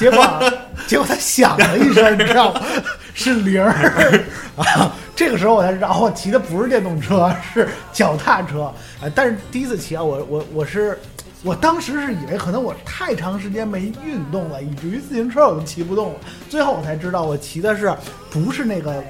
[0.00, 0.26] 结果
[0.88, 2.62] 结果它响了一声，你知道吗？
[3.12, 3.70] 是铃儿
[4.56, 4.90] 啊！
[5.14, 8.62] 这个时候我才知道，我骑的不是电动车，是脚踏车
[9.02, 9.06] 啊！
[9.14, 10.98] 但是第一次骑啊，我我我是。
[11.42, 16.18] 我当时是以为可能我太长时间没运动了，以至于自行车我都骑不动了。
[16.50, 17.90] 最后我才知道，我骑的是
[18.30, 19.02] 不是那个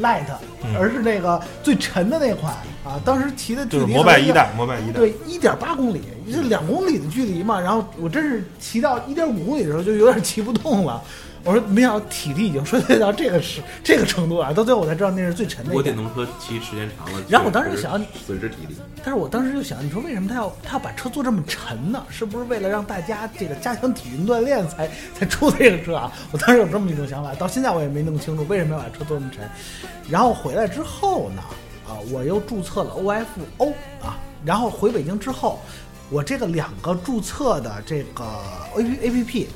[0.00, 0.24] Light，
[0.78, 2.52] 而是那个最沉的那款
[2.84, 3.00] 啊！
[3.04, 4.92] 当时骑的距离就是摩拜一代，摩拜一代。
[4.92, 7.60] 对，一点八公里，是两公里的距离嘛。
[7.60, 11.02] 然后我真是骑到一点五公里的时候，就有点骑不动了。
[11.48, 14.52] 我说没想到体力已经衰退到这个时这个程度啊！
[14.52, 15.72] 到最后我才知道那是最沉的。
[15.72, 17.92] 我电动车骑时间长了，然后我当时就想
[18.26, 18.76] 损失体力。
[19.02, 22.04] 但是我当时就想，你说为什么他要他要把车做这么沉呢？
[22.10, 26.12] 是不是为了让大家这个加强体育锻炼才才出这个车啊？
[26.32, 29.48] 我当时有这么一种想法，到现在我也没弄清楚为什么要把车做这么沉。
[30.06, 31.42] 然后回来之后呢，
[31.88, 35.60] 啊，我又注册了 OFO 啊，然后回北京之后，
[36.10, 38.22] 我这个两个注册的这个
[38.76, 39.48] A P A P P。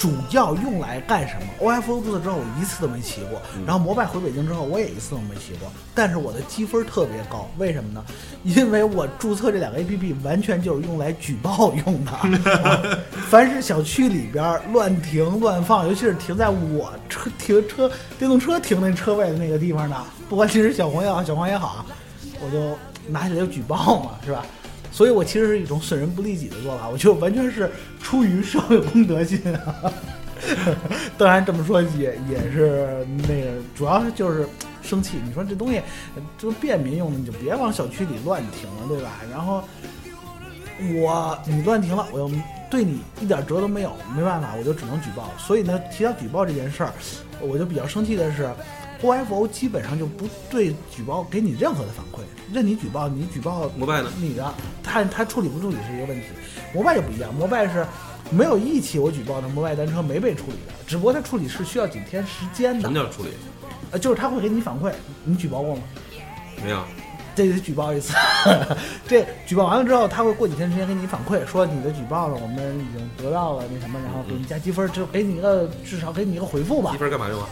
[0.00, 3.38] 主要用来干什么？OFO 注册之后，我一次都没骑过。
[3.66, 5.70] 然后摩拜回北京之后，我也一次都没骑过。
[5.94, 8.02] 但是我的积分特别高，为什么呢？
[8.42, 12.12] 因为我注册这两个 APP 完全就是用来举报用的。
[12.12, 12.80] 啊
[13.28, 17.86] 凡是小区里边乱停乱放，尤其是停在我车停车
[18.18, 19.96] 电动车停那车位的那个地方的，
[20.30, 21.86] 不管你是小红也好，小黄也好啊，
[22.40, 22.74] 我就
[23.12, 24.46] 拿起来就举报嘛，是吧？
[25.00, 27.70] 所以我其实是一种损人不利己的做法，我就完全是
[28.02, 29.90] 出于社会公德心啊。
[31.16, 34.46] 当然这么说也也是那个，主要是就是
[34.82, 35.16] 生气。
[35.24, 35.80] 你说这东西
[36.36, 39.12] 就便民用的，你就别往小区里乱停了，对吧？
[39.30, 39.64] 然后
[41.00, 42.30] 我你乱停了，我又
[42.70, 45.30] 对你一点辙都没有，没办法，我就只能举报。
[45.38, 46.92] 所以呢，提到举报这件事儿，
[47.40, 48.50] 我就比较生气的是。
[49.02, 54.10] OFO 基本上就不对举报给你任何的反馈，任你举报，你举报摩拜呢？
[54.18, 56.26] 你的，他他处理不处理是一个问题。
[56.74, 57.86] 摩拜就不一样，摩拜是
[58.30, 63.30] 没有一起我举报的摩拜单车没被处理的，只不过它处理是需要几天时间的什么，叫处理？
[63.90, 64.92] 呃，就是他会给你反馈，
[65.24, 65.82] 你举报过吗？
[66.62, 66.80] 没有，
[67.34, 68.14] 这得举报一次，
[69.08, 77.48] 这举报完了之后，他会过几天时间给你反馈，说你的举报了，我们已经得到了那什么，然后给你加积分，就给你一个至少给你一个回复吧积，分干嘛用啊？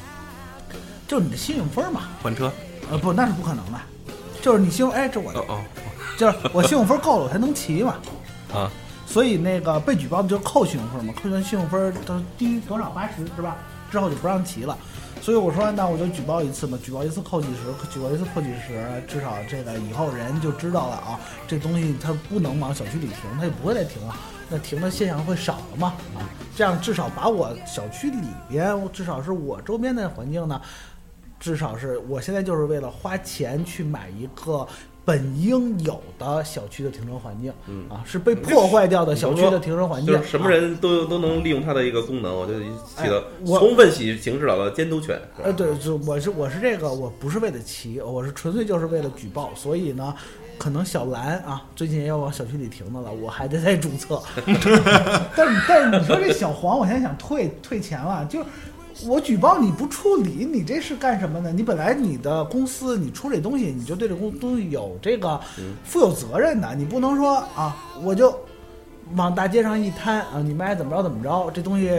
[1.09, 2.03] 就是你的信用分嘛。
[2.23, 2.53] 换车？
[2.91, 3.81] 呃，不，那是不可能的，
[4.41, 5.61] 就是你信用，哎，这我哦哦
[6.17, 7.97] 就是我信用分够了，我才能骑嘛。
[8.55, 8.71] 啊，
[9.07, 13.57] 所以那个被举报的就扣信用分嘛，扣完信用分都低于多少八十是吧？
[13.91, 14.77] 之后就不让骑了。
[15.21, 24.15] 所以我说那我就举报一次嘛，举报一次扣几十，举报一次扣几十，至少这个以后人就知道了啊，这东西它不能往小区里停，它就不会再停了。
[24.49, 25.89] 那停的现象会少了嘛？
[26.17, 26.25] 啊，
[26.57, 30.61] 这样至少把我小区里边，至少是我周边的环境呢，
[31.39, 34.67] 至少是我现在就是为了花钱去买一个
[35.05, 40.15] 本应有的小区的停车环境嗯，啊，是被破坏掉的小区的停车环境。
[40.15, 45.19] 就是什么啊人都都能利用它的一个功能，我就起到充分起行使到了监督权。
[45.43, 50.15] 呃，对，就我是我是这个，我不是为了骑，我是纯粹就是为了举报，所以呢，
[50.59, 54.21] 可能小蓝啊，最近也要往小区里停的了，我还得再注册。
[55.35, 58.47] 但是但是你说这小黄，我现在想退退钱了，就是
[59.07, 61.53] 我举报你不处理，你这是干什么呢？
[61.53, 68.37] 你本来你的公司你出这东西，你就对这公东西有这个嗯负有责任的，你不能说啊，我就
[69.15, 71.91] 往大街上一摊啊，你们爱怎么着怎么着，这东西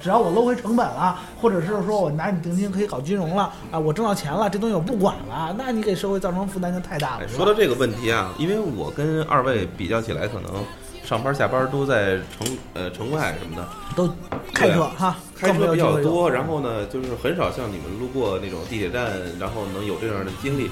[0.00, 7.26] 只要我搂回成本了，或者是说我拿你定金可以搞金融了啊，我挣到钱了，这东西我不管了，那你给社会造成负担就太大了。
[7.28, 10.52] 说到这个问题啊，因为我跟二位比较起来，可能
[11.06, 14.12] 上班下班都在城呃城外什么的，都
[14.52, 20.68] 开车哈，开车比较多，然后呢，就是很少像你们路过那种地铁站，然后能有这样的经历。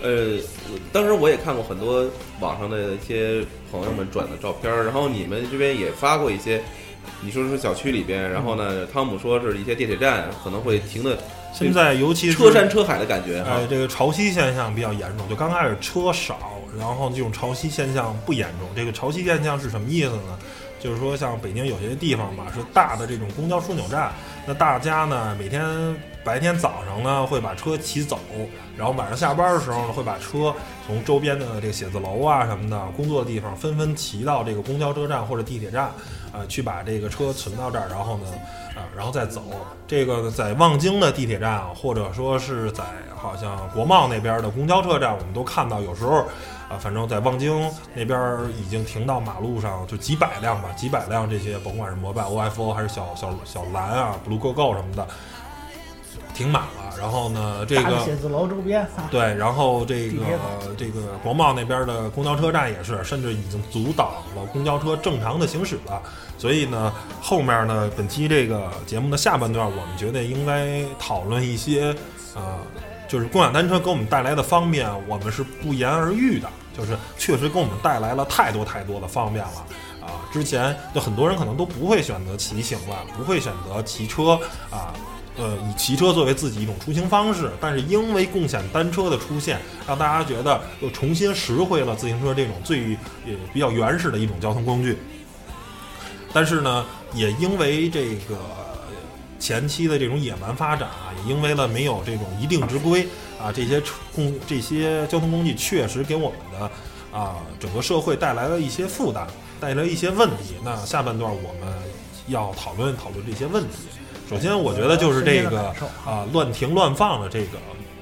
[0.00, 0.38] 呃，
[0.70, 2.06] 我当时我也看过很多
[2.38, 6.62] 网上的一些朋友们转的照片儿，然后你们这边也发过一些，
[7.20, 11.18] 你说是小区里边，然后呢，汤姆说是一些地铁站可能会停的
[11.52, 13.66] 现在尤其是车山车海的感觉哈哎，。
[13.68, 18.68] 这个潮汐现象比较严重，就刚开始车少，然后这种潮汐现象不严重。
[18.74, 20.38] 这个潮汐现象是什么意思呢？
[20.80, 24.12] 就是说，像北京有些地方吧，是大的这种公交枢纽站，
[24.46, 25.64] 那大家呢每天
[26.22, 28.18] 白天早上呢会把车骑走，
[28.76, 30.54] 然后晚上下班的时候呢会把车
[30.86, 35.90] 从周边的这个写字楼啊什么的工作的地方纷纷骑到这个公交车站或者地铁站，
[36.34, 38.24] 呃，去把这个车存到这儿，然后呢，
[38.76, 39.42] 啊、然后再走。
[39.88, 42.84] 这个在望京的地铁站，或者说是在
[43.16, 46.26] 好像国贸那边的公交车站，我们都看到有时候。
[46.68, 48.18] 啊，反正在望京那边
[48.58, 55.06] 已经停到马路上，就几百辆吧，几百辆这些，甭管是摩拜、OFO 还是小小小蓝啊、Blue Go Go 什么的，
[56.34, 56.82] 停满了。
[56.98, 60.24] 然后呢，这个写字楼周边啊，对，然后这个
[60.78, 66.00] 这个国贸那边的公交车站也是，甚至已经阻挡了公交车正常的行驶了。
[66.38, 71.94] 所以呢，后面呢，本期这个节目的下半段，我们觉得应该讨论一些，
[72.34, 72.58] 呃，
[73.08, 79.66] 就是共享单车给我们带来的方便，我们是不言而喻的，就是确实给我们带来了太多太多的方便了。
[80.00, 84.38] 啊，之前就很多人可能都不会选择骑行了，不会选择骑车
[84.70, 84.92] 啊，
[85.38, 94.98] 呃，以骑车作为自己一种出行方式，但是因为共享单车的出现，让大家觉得又重新拾回了自行车这种最呃比较原始的一种交通工具。
[96.34, 98.36] 但是呢，也因为这个
[99.38, 103.06] 前期的这种野蛮发展啊，也因为了没有这种一定之规
[103.40, 103.82] 啊，这些
[104.14, 106.70] 公这些交通工具确实给我们的
[107.18, 109.26] 啊整个社会带来了一些负担，
[109.60, 110.54] 带来一些问题。
[110.64, 111.72] 那下半段我们
[112.28, 113.88] 要讨论讨论这些问题。
[114.30, 115.74] 首先，我觉得就是这个
[116.06, 117.58] 啊乱停乱放的这个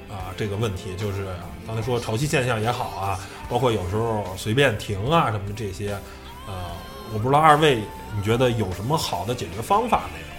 [0.09, 1.27] 啊这个问题，就是
[1.67, 3.19] 刚才说潮汐现象也好啊，
[3.49, 5.91] 包括有时候随便停啊什么的这些，
[6.47, 6.53] 呃，
[7.13, 7.81] 我不知道二位
[8.15, 10.32] 你觉得有什么好的解决方法没有？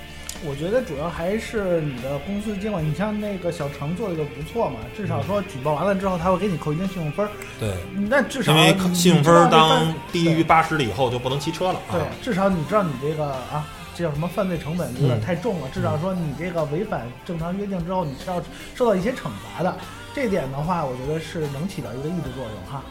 [0.45, 2.85] 我觉得主要还是你的公司监管。
[2.85, 7.31] 你像那个小程做的就不错嘛，至少说举报完了之后，他会给你扣一定信用分儿。
[7.61, 7.75] 对，
[8.09, 11.93] 那至少因为信用分当低于八十了以后就不能骑车了啊。
[11.93, 15.69] 对，至少你知道你这个啊，这叫什么犯罪成本有点嗯太重了。
[15.73, 18.43] 至少说你这个违反正常约定之后，你是要
[18.75, 19.77] 受到一些惩罚的。
[20.15, 22.83] 这点的话，我觉得是能起到一个抑制作用哈。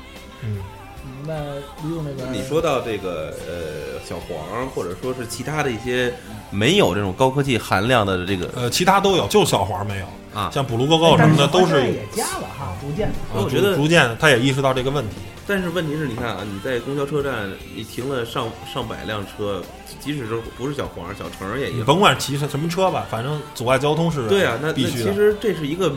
[0.41, 0.57] 嗯，
[1.05, 1.55] 嗯那
[1.87, 6.13] 李勇那边，你说到这个呃小黄，或者说是其他的一些
[6.49, 10.05] 没有这种高科技含量的这个呃，其他都有，就小黄没有。
[10.33, 13.07] 啊，像补录购购什么的都是也加了哈，逐渐。
[13.09, 15.17] 的我觉得逐逐渐他也意识到这个问题。
[15.45, 19.61] 但是问题是，你看啊，你在公交车站，你停了上上百辆车，
[19.99, 21.85] 即使是不是小黄小程也一样。
[21.85, 25.11] 甭管骑什什么车吧，反正阻碍交通是对啊，那那必须的。
[25.11, 25.93] 其实这是一个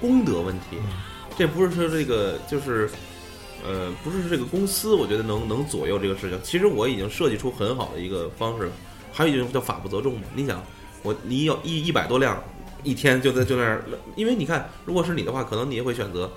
[0.00, 0.86] 公德问题，嗯
[1.36, 2.88] 这不是说这个就是，
[3.64, 6.38] 呃，不是这个公司，我觉得能能左右这个事情。
[6.42, 8.72] 其实我已经设计出很好的一个方式了，
[9.12, 10.22] 还有一种叫法不责众嘛。
[10.34, 10.62] 你想，
[11.02, 12.42] 我你有一一百多辆，
[12.82, 13.84] 一天就在就那儿，
[14.16, 16.30] 因为你看，如果是你的话，可能你也会选择。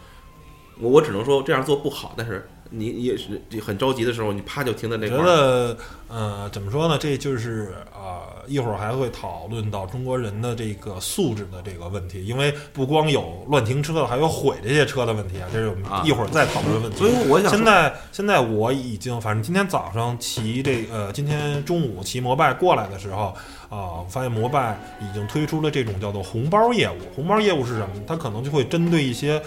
[0.79, 5.27] 我我只能说这样做不好，但是你你也是很着急的时候，你啪就停在那我觉块儿。
[5.27, 6.97] 得，呃，怎么说呢？
[6.99, 16.97] 这就是呃，一会儿还会讨论到中国人的这个素质的这个问题，因为不光有乱停车，还有毁这些车的问题啊，这是我们啊一会儿再讨论问题。
[16.97, 23.35] 所以我想现在现在我已经，反正今天早上骑这呃，今天中午骑摩拜过来的时候
[23.69, 26.97] 啊、我发现摩拜已经推出了这种叫做红包业务。
[27.15, 27.89] 红包业务是什么？
[28.05, 29.41] 它可能就会针对一些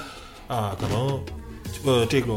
[0.49, 1.21] 啊、可能
[1.85, 2.37] 呃这个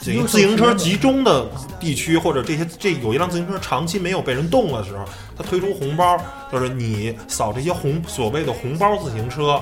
[0.00, 5.04] 这个自行车集中的地区，或者这些这有一辆自行车长期没有被人动的时候，
[5.36, 6.16] 它推出红包，
[6.50, 9.60] 就是你扫这些红所谓的红包自行车，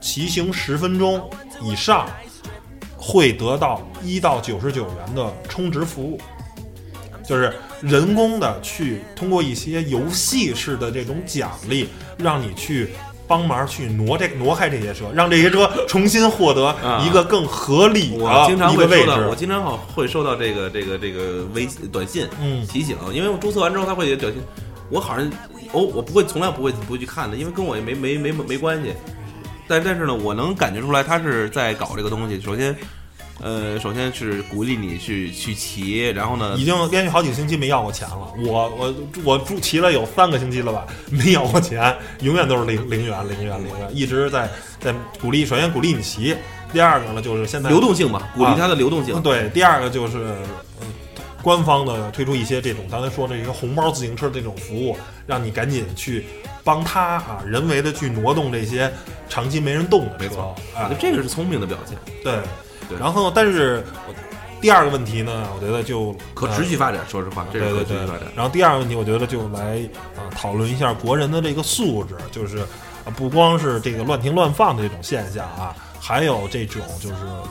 [0.00, 1.22] 骑行十分钟
[1.62, 2.08] 以上。
[3.00, 6.20] 会得到一到九十九元的充值服务，
[7.24, 11.88] 就是人工的去通过一些游戏式的这种奖励，
[12.18, 12.90] 让你去
[13.28, 16.74] 帮忙去挪这挪开这些车，让这些车重新获得
[17.06, 19.36] 一个更合理我的经常会收到，我。
[19.36, 24.42] 经常好会收到这个这个这个微短信嗯提醒，因为我注册完之后他会有短信，
[24.88, 25.30] 我好像
[25.72, 28.94] 哦我不会从来不会不会去看的，因为跟我也没没没没关系。
[29.68, 32.40] 但但是呢，我能感觉出来他是在搞这个东西。
[32.40, 32.74] 首先，
[33.40, 45.46] 呃，首先是鼓励你去去骑，然后呢已，经连续好几个星期没要过钱了，我我我住骑了有三个星期了吧，没要过钱，永远都是零零元零元零元，一直在在鼓励。
[45.46, 46.34] 首先鼓励你骑，
[46.72, 49.14] 第二个呢就是现在流动性嘛，鼓励它的流动性。
[49.14, 50.18] 嗯对，第二个就是
[50.80, 50.86] 呃，
[51.40, 54.96] 官方的推出一些这种刚才说的一个红包自行车这种服务，
[55.28, 56.26] 让你赶紧去
[56.64, 58.92] 帮他啊，人为的去挪动这些
[59.28, 62.34] 长期没人动的车没错，我啊这个是聪明的表现，对。
[62.88, 64.14] 对然后，但是我
[64.60, 67.06] 第二个问题呢，我觉得就可持续发展。
[67.08, 68.26] 说实话，这是对对对可持续发展。。
[68.34, 69.78] 然后第二个问题，我觉得就来
[70.16, 77.42] 啊、呃讨论一下国人的这个素质，就是啊不光是这个乱停乱放的这种现象啊，还有这种就是啊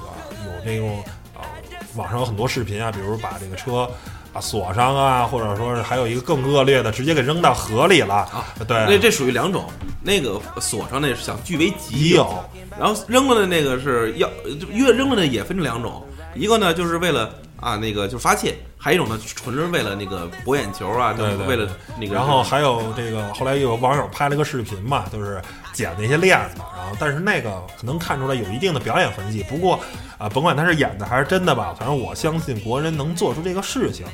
[0.45, 1.03] 有那种
[1.35, 1.47] 啊
[1.95, 3.89] 网上有很多视频啊，比如把这个车。
[4.33, 8.45] 啊，锁上啊，或者说是还有一个更恶劣的，直接给扔到河里了啊。
[8.67, 9.65] 对，那这属于两种，
[10.01, 12.43] 那个锁上那是想据为己有，
[12.77, 14.29] 然后扔了的那个是要
[14.71, 16.05] 越扔了的也分成两种，
[16.35, 21.67] 一个呢就是为了啊那个就是发泄，还有一种呢纯是为了那个博眼球啊，对对为了
[21.99, 22.13] 那个。
[22.13, 25.41] 然后还有这个，后来有网友拍了个视频嘛，就是
[25.73, 29.43] 剪那些链子，然后但是那个可能看出来有一定的表演痕迹。
[29.49, 29.79] 不过
[30.19, 34.05] 啊、甭管他是演的还是真的吧，反正我相信国人能做出这个事情，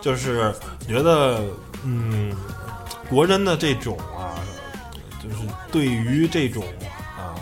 [0.00, 0.54] 就是
[0.86, 1.40] 觉得
[1.84, 2.34] 嗯，
[3.08, 4.36] 国人的这种啊，
[5.22, 5.36] 就是
[5.72, 6.64] 对于这种
[7.16, 7.32] 啊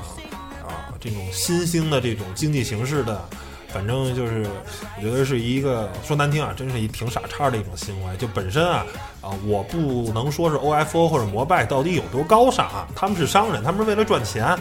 [0.64, 3.28] 啊这种新兴的这种经济形式的。
[3.72, 4.46] 反正就是，
[4.96, 8.16] 我觉得是一个说难听啊，真是一挺傻叉的一种行为。
[8.16, 8.84] 就本身啊，
[9.20, 14.56] 啊，我不能说是 OFO 或者摩拜到底有多高尚啊，他们是商人，他们是为了赚钱。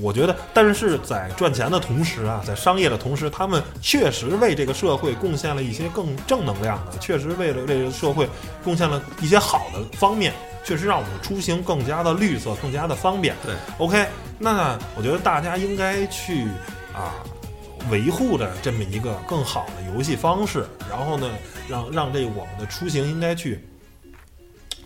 [0.00, 8.28] 我觉得，但是在赚钱的同时啊，在商业的同时，他们确实为这个社会贡献了一些更正能量的，确实为了为这个社会
[8.64, 10.32] 贡献了一些好的方面，
[10.64, 13.36] 确实让我们的出行更加的绿色，更加的方便。
[13.44, 14.06] 对，OK，
[14.38, 16.46] 那我觉得大家应该去
[16.94, 17.14] 啊。
[17.90, 21.30] 维护着这么一个更好的游戏方式，然后呢，
[21.68, 23.64] 让让这我们的出行应该去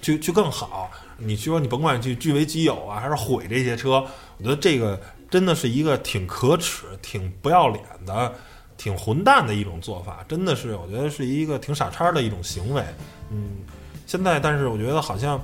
[0.00, 0.90] 去去更好。
[1.16, 4.04] 你去说你甭管去据为己有啊，还是毁这些车，
[4.36, 8.32] 我觉得这个真的是一个挺可耻、挺不要脸的、
[8.76, 12.82] 挺混蛋的一种做法，真的是我觉得是一个挺傻叉的一种行为。
[13.30, 13.58] 嗯，
[14.06, 15.40] 现在但是我觉得好像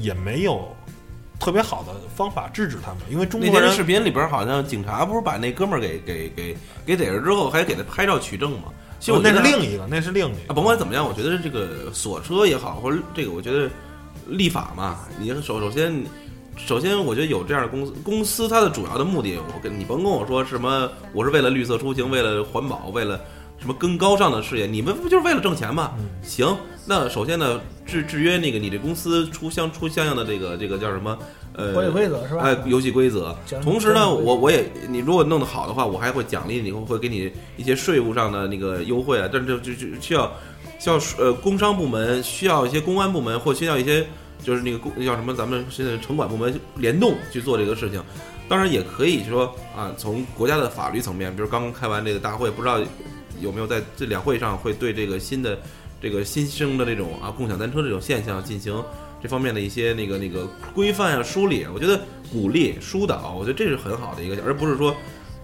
[0.00, 0.75] 也没有
[1.38, 6.56] 特别好的方法制止他们，因为中国人天视频里边好像警察不是把那哥们儿给给给
[6.86, 8.72] 给逮着之后，还给他拍照取证吗？
[8.98, 10.54] 其实我哦那是另一个，那是另一啊，个。
[10.54, 13.68] 甭管怎么样，我觉得这个锁车也好，或者这个，我觉得
[14.26, 16.02] 立法嘛，你首首先，
[16.56, 23.20] 首先我觉得有这样的公司，公司它的主要的目的，我跟你甭跟我说什么，我是为了绿色出行，为了环保，为了
[23.58, 25.92] 什么更高尚的事业，你们不就是为了挣钱吗？
[25.98, 26.56] 嗯行，
[26.88, 31.18] 那首先呢，制制约那个你这公司出相出相应的这个这个叫什么？
[31.52, 32.42] 呃，管理规则是吧？
[32.42, 33.34] 哎，游戏规则。
[33.62, 39.28] 同时呢，我我也你如果弄得好的话，我还会奖励你，会给你一些税务上的那个优惠啊。
[39.32, 40.32] 但是就就就需要
[40.78, 44.06] 需要呃工商部门需要一些公安部门或需要一些
[44.42, 48.02] 就是那个公叫什么咱们现在城管部门联动去做这个事情。
[48.48, 52.78] 当然也可以说啊，从国家的法律层面，比如刚刚开完这个大会，不知道
[53.40, 55.58] 有没有在这两会上会对这个新的
[56.00, 58.82] 这个新生的这种啊共享单车这种现象进行
[59.22, 64.94] 这方面的一些那个那个规范啊梳理，我觉得鼓励疏导，我觉得这是很好的一个，而不是说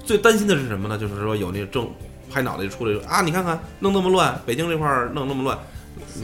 [0.05, 0.99] 最担心的是什么呢？
[0.99, 1.89] 就是说有那个正
[2.31, 5.59] 拍脑袋出来啊，你看看弄那么乱，北京这块儿弄那么乱，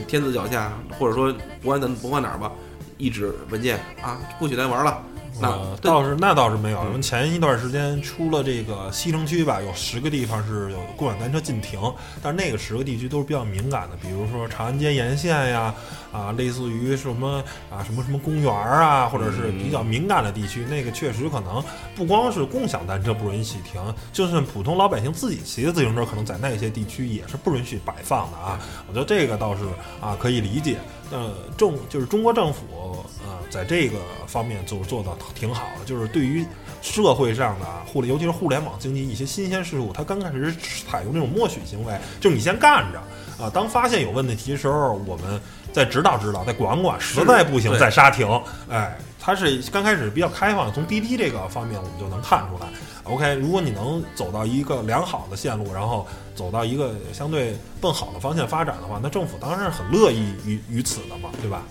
[0.07, 2.51] 天子脚下，或者说不管咱不管哪儿吧，
[2.97, 5.03] 一纸文件啊，不许咱玩了。
[5.41, 6.79] 那呃，倒是那倒是没有。
[6.79, 11.79] 嗯我们前一段时间出了这个西城区吧，有十个地方是有共享单车禁停，
[12.21, 15.73] 但是那个十个地区都是比较敏感的，比如说长安街沿线呀，
[16.11, 21.63] 啊，类似于什么啊什么什么公园啊，或者是比较敏感的地区，那个确实可能
[21.95, 23.81] 不光是共享单车不允许停，
[24.11, 28.59] 就算普通老百姓自己骑的自行车，可能在那些地区也是不允许摆放的啊。
[28.87, 29.63] 我觉得这个倒是
[30.01, 30.77] 啊可以理解。
[31.11, 33.97] 呃，政就是中国政府啊，在这个
[34.27, 36.45] 方面就做的挺好的，就是对于
[36.83, 42.99] 社会上的啊互联，尤其是互联网经济一些新鲜事物，它刚开始是采用这种默许行为，就是你先干着
[43.43, 45.41] 啊，当发现有问题的时候，我们
[45.71, 48.27] 再指导指导，再管管，实在不行再刹停。
[48.69, 52.67] 哎，它是刚开始比较开放，从滴滴这个方面我们就能看出来。
[53.03, 56.05] OK，如果你能走到一个良好的线路，然后
[56.35, 61.63] 走到一个相对更好的方向发展的话，那政府当然是很乐意于于此的嘛，对吧？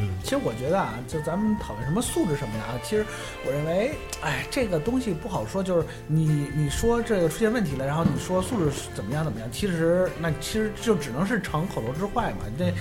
[0.00, 3.04] 嗯，其实我觉得啊，就咱们讨论什么素质什么的啊，其实
[3.44, 3.92] 我认为，
[4.22, 5.60] 哎，这个东西不好说。
[5.60, 12.44] 就是你你说这个出现问题了，然后你说素质怎么样怎么样，其实那其实就只能是逞口头之快嘛。
[12.56, 12.72] 这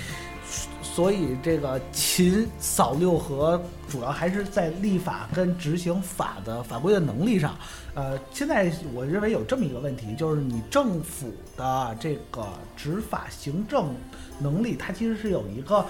[0.97, 7.55] 所以这个勤扫六合，主要还是在立法跟执行法的法规的能力上。
[7.93, 13.93] 呃，现在我认为有这么一个问题，就是你政府的这个执法行政
[14.39, 15.85] 能力，它其实是有一个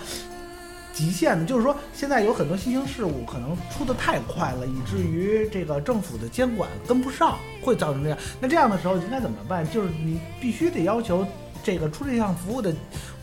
[0.91, 8.19] 极限的，就是说现在有很多新兴事物可能出的太快了，以至于这个政府的监管跟不上，会造成这样。
[8.41, 9.65] 那这样的时候应该怎么办？
[9.71, 11.25] 就是你必须得要求
[11.63, 12.73] 这个出这项服务的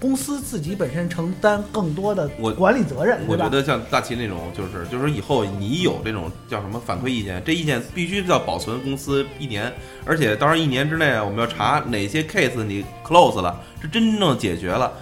[0.00, 3.20] 公司自己本身承担更多的我管理责任？
[3.26, 9.72] 我觉得像大齐那种，就是就是以后你有这种叫什么反馈意见，这意见必须要保存公司一年，
[10.04, 14.92] 而且当然一年之内啊，我们要查哪些 case 你 close 了，是真正解决了。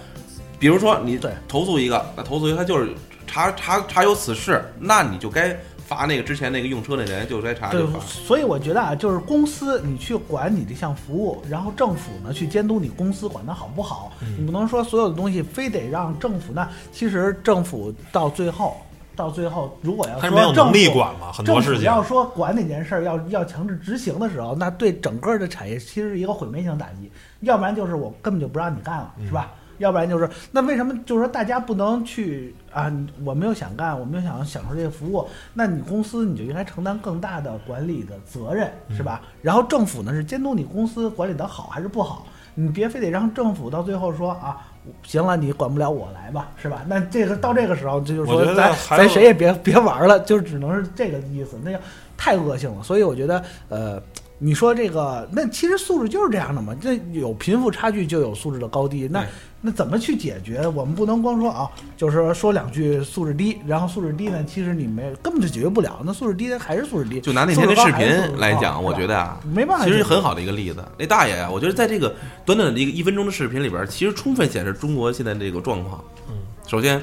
[0.59, 2.89] 比如说你对投诉一个，那投诉一个他就是
[3.27, 5.57] 查查查有此事，那你就该
[5.95, 14.11] 罚那个之前那个用车那人就该查对就罚。，所以我觉得啊，就是公司你去管你这项服务，然后政府呢去监督你公司管得好不好。
[14.21, 18.77] 嗯你不能说所有的东西非得让政府那其实政府到最后，
[19.15, 21.83] 到最后如果要说政力府管嘛，很多事情。
[21.83, 27.11] 要说管哪件事儿要要强制执行的时候，那对整个的产业其实是一个毁灭性打击。
[27.41, 29.51] 要不然就是我根本就不让你干了，是吧？
[29.77, 32.91] 要不然就是那为什么就是说大家不能去啊？
[33.23, 39.21] 我没有想干，我没有想享受这个服务，那你公司你就应该承担更大的管理的责任，是吧？
[39.41, 44.57] 然后政府呢是监督你公司管理的好还是不好，你别非得让政府到最后说啊。
[45.01, 46.83] 行了，你管不了我来吧，是吧？
[46.89, 51.79] 那这个到这个时候，这就是说咱咱谁也别别玩了，就只能是这个意思，那个
[52.17, 52.83] 太恶性了。
[52.83, 54.03] 所以我觉得，呃，
[54.43, 59.25] 你说这个，那其实素质就是这样的嘛，这有贫富差距就有素质的高低，那
[59.61, 60.67] 那怎么去解决？
[60.67, 67.21] 我们不能光说啊，就是说说两句素质低，然后素质低呢，其实你没根本就解决不了，那素质低的还是素质低。
[67.21, 70.83] 就拿那天的视频来讲，我觉得啊，没办法，其实很好的一个例子。
[70.99, 72.13] 那大爷啊，我觉得在这个
[72.45, 76.03] 短短的一个一分钟的视频里边，其实充分显示中国现在这个状况。
[76.27, 76.35] 嗯，
[76.67, 77.01] 首先，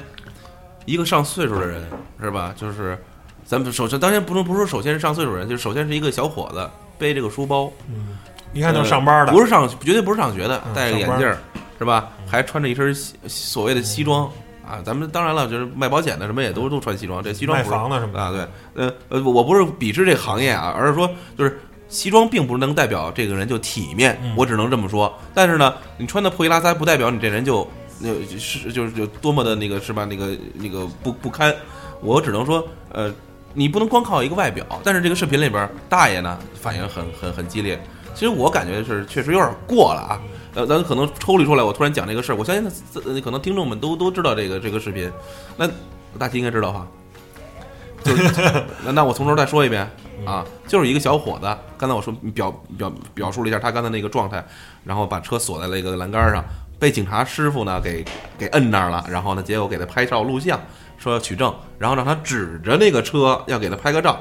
[0.85, 1.83] 一个上岁数的人
[2.21, 2.53] 是吧？
[2.55, 2.95] 就是
[3.43, 6.69] 咱们首先，当然不能不说首先是上岁数人，就是首先是一个小伙子
[7.01, 8.17] 背这个书包，嗯，
[8.53, 11.35] 一看就是上班的，不是上绝对不是上学的，嗯戴个眼镜儿
[11.79, 12.09] 是吧？
[12.29, 12.93] 还穿着一身
[13.27, 14.29] 所谓的西装。
[14.63, 25.13] 啊，咱们当然了，就是卖保险的什么也都都穿西装，这西装卖不是房的什么的啊，对，呃呃，我不是鄙视这个行业啊，而是说就是西装并不能代表这个人就体面，嗯我只能这么说。
[25.33, 27.67] 但是呢，你穿的破衣拉撒不代表你这人就
[27.99, 30.05] 那是就是就多么的那个是吧？
[30.05, 31.53] 那个那个不不堪，
[31.99, 33.13] 我只能说呃，
[33.53, 34.65] 你不能光靠一个外表。
[34.83, 37.81] 但是这个视频里边，大爷呢反应很很很激烈。
[38.13, 40.21] 其实我感觉是确实有点过了啊。
[40.53, 45.09] 呃，咱可能抽离出来，我突然讲这个事儿，我相信可能听众们都都知道这个这个视频。
[45.55, 45.69] 那
[46.19, 46.87] 大齐应该知道哈。
[48.03, 49.87] 就是那那我从头再说一遍
[50.25, 54.43] 啊，就是一个小伙子，刚才我说表表表述了一下他刚才那个状态，
[54.83, 56.43] 然后把车锁在那个栏杆上，
[56.79, 58.03] 被警察师傅呢给
[58.39, 60.59] 给摁那儿了，然后呢，结果给他拍照录像，
[61.01, 64.19] 说要取证，然后让他指着那个车要给他拍个照。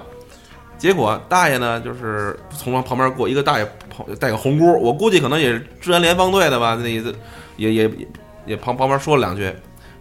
[0.78, 7.14] 结果大爷呢，就是从旁边过一个大爷跑带个红箍，我估计可能也是治安联防队的吧，那意思
[7.58, 8.08] 也也也
[8.46, 9.52] 也旁旁边说了两句。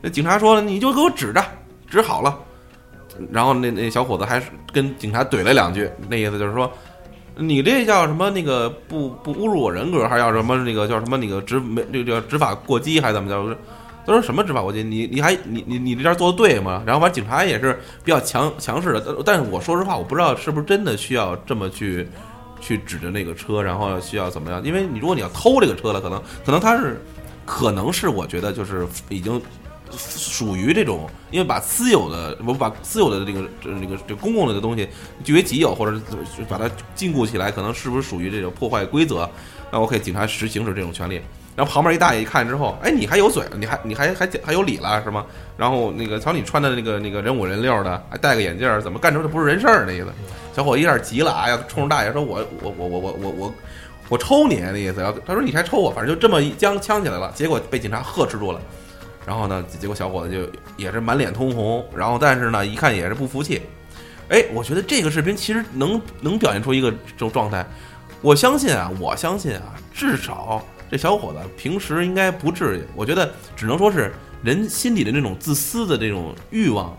[0.02, 1.44] 那警察说了，你就给我指着，
[1.90, 2.40] 指好了。
[3.30, 6.72] 然后那那小伙子还跟警察怼了两句，那意思就是说，
[7.36, 8.30] 你这叫什么？
[8.30, 13.58] 那个不不侮辱我人格，还是要什么那个叫什么那个执没这个叫执法过激，还是怎么着？
[14.10, 14.84] 他说什么执法过激？
[14.84, 16.84] 你你还你你你这边做的对吗？
[16.86, 22.08] 然后完警察也是比较强强势的，但是我说实话，我不知道是不是真的需要这么去
[22.60, 24.64] 去指着那个车，然后需要怎么样？
[24.64, 27.00] 因为你如果你要偷这个车了，可能可能他是
[27.46, 29.42] 可能是我觉得就是已经
[29.92, 34.88] 属于这种，因为把私有的我把私有的这个这这个这公共的这东西
[35.24, 36.00] 据为己有，或者
[36.48, 39.30] 把它禁锢起来，可能是不是属于这种破坏规则？
[39.72, 41.22] 那 OK，警察实行使这种权利。
[41.60, 45.26] 然后旁边一大爷一看之后，哎，你还有嘴，你还你还还还有理了是吗？
[45.58, 50.08] 然后那个瞧你穿的那个那个人五人六的，还戴个眼镜，怎么干成这不是人事儿那意思？
[50.56, 53.54] 小伙一下急了啊，要冲着大爷说：“我我我我我我我
[54.08, 57.30] 我抽你那意思。”要他说你还抽我，反正就这么一将呛起来了。
[57.36, 58.62] 结果被警察呵斥住了，
[59.28, 63.62] 然后呢，结果小伙子就也是满脸通红，然后但是呢，一看也是不服气。
[64.30, 67.66] 哎，我觉得这个视频其实能能表现出一个这种状态。
[68.22, 72.84] 我相信啊，我相信啊，至少这小伙子平时应该不至于。
[72.96, 76.98] 我觉得只能说是人心里的那种自私的这种欲望，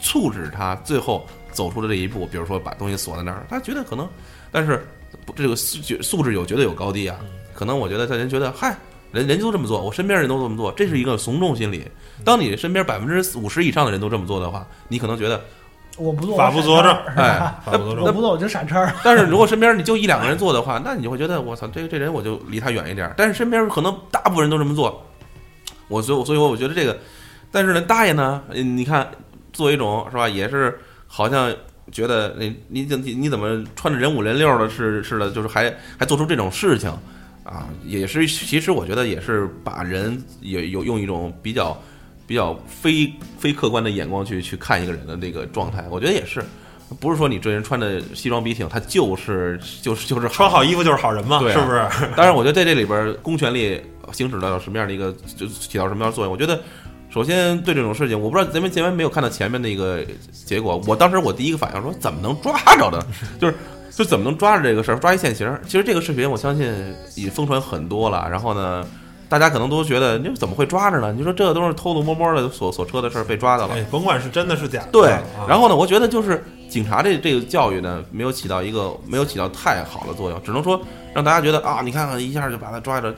[0.00, 2.26] 促使他最后走出了这一步。
[2.26, 4.08] 比如说把东西锁在那儿，他觉得可能，
[4.50, 4.86] 但是
[5.24, 7.18] 不这个素素质有绝对有高低啊。
[7.54, 8.76] 可能我觉得他人觉得，嗨，
[9.12, 11.84] 人人家都这么做，我身边人都这么做，这是一个从众心理。
[12.24, 15.44] 当你身边百分之五十以上的人都这么做的话，你可能觉得，
[16.00, 18.04] 我不做，法不责正，哎， 法不责正。
[18.04, 18.92] 我不做我就闪叉儿。
[19.04, 23.12] 但是如果身边你就一两个人做的话，那你就会觉得我操，这个这人我就离他远一点。
[23.16, 25.06] 但是身边可能大部分人都这么做，
[25.88, 26.98] 我所以所以我觉得这个，
[27.52, 29.06] 但是呢，大爷呢，嗯你看
[29.52, 31.52] 作为一种是吧，也是好像
[31.92, 36.90] 觉得你你怎你你怎么穿着人五人六的是是的，就是还还做出这种事情
[37.44, 41.76] 啊，也是其实我觉得也是把人也有用一种比较
[42.30, 46.40] 比较非非客观的眼光去去看一个人的那个状态，我觉得也是。
[47.00, 52.10] 不是说你这人穿的西装笔挺，他就是 就是就是穿好衣服就是好人嘛，对啊是不是？
[52.14, 56.32] 当然，我觉得在这里边儿，公权力行使到什么样的一个，就起到什么样的作用？
[56.32, 56.60] 我觉得，
[57.10, 60.80] 首先对这种事情，我不知道咱们前面没有看到前面那个结果。
[60.86, 63.04] 我当时我第一个反应说，怎么能抓着呢？
[63.40, 63.56] 就是
[63.90, 65.52] 就怎么能抓着这个事儿，抓一现行？
[65.64, 66.72] 其实这个视频我相信
[67.16, 68.86] 已疯传很多了，然后呢，
[69.30, 71.12] 大家可能都觉得你怎么会抓着呢？
[71.12, 80.80] 你说这都是偷偷摸摸的锁锁车的事儿被抓到了，哎，甭管是真的是假的，对啊，然后呢，我觉得就是警察这这个教育呢，没有起到一个没有起到太好的作用，只能说
[81.14, 83.14] 让大家觉得啊，你看看一下就把他抓着。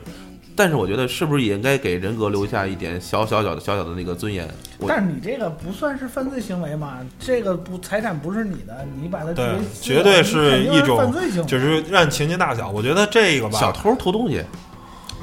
[0.54, 4.46] 但是我觉得是不是也应该给人格留下一点小小小的小小的那个尊严？
[4.86, 6.98] 但是你这个不算是犯罪行为嘛？
[7.18, 9.32] 这个不财产不是你的，你把它
[9.80, 11.46] 绝对是一种犯罪行为。
[11.46, 12.68] 就是按情节大小。
[12.68, 14.44] 我觉得这个吧，小偷偷东西，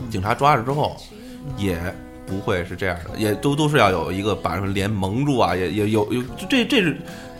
[0.09, 0.95] 警察抓着之后
[1.57, 1.77] 也
[2.25, 6.97] 不会是这样的，也都都是要有一个把人脸蒙住啊，也也有有这这是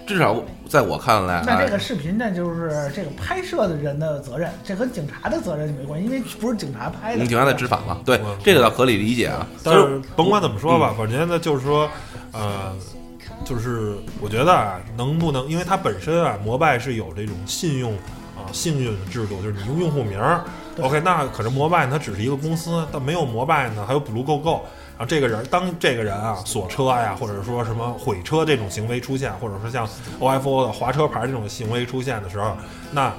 [0.08, 7.24] 至少在我看来，那这哎个视频呢，就是这个拍摄的人的责任，这和警察的责任没关系，因为不是警察拍的。
[7.24, 9.46] 嗯警察在执法嘛，对嗯这个倒合理理解啊。
[9.64, 11.88] 但是甭管怎么说嗯吧，反正呢就是说，
[12.32, 12.76] 呃，
[13.46, 17.94] 就是我觉得啊，能不能，因为它本身啊，摩拜是有这种信用
[18.36, 24.62] 啊信用制度，就是你用用户名儿对 OK，那可是摩拜它只是一个公司，但没有摩拜呢，还有 Blue Go Go。
[24.98, 29.88] 然后这个人，当这个人啊锁车呀，或者说什么毁车这种行为出现，或者说像
[30.20, 32.52] OFO 的划车牌这种行为出现的时候，
[32.92, 33.14] 那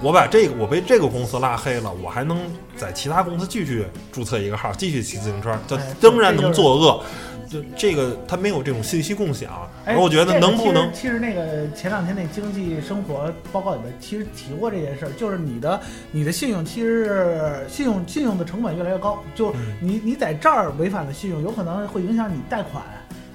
[0.00, 2.38] 我把这个我被这个公司拉黑了，我还能
[2.76, 7.02] 在其他公司继续注册一个号，继续骑自行车，这哎仍然能作恶。
[7.48, 9.68] 就这个他没有这种信息共享，
[9.98, 11.02] 我觉得能不能其实？
[11.02, 15.80] 其实那个前两天那经济生活报告里面其实提过这件事儿，就是你的
[16.10, 22.82] 你的信用其实是信用信用的成本越来越高，就嗯你你在这儿违反了信用，有可能会影响你贷款，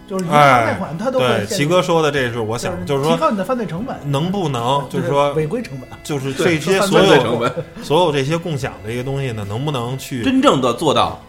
[0.08, 5.88] 就是银哎行贷款他都会对，齐哥说的这是我想，就是说提高你的犯罪成本，能不能就是是说违规成本。
[6.04, 7.52] 就是这些所有成本
[7.82, 11.22] 所有这些共享的一个东西呢，能不能去真正的做到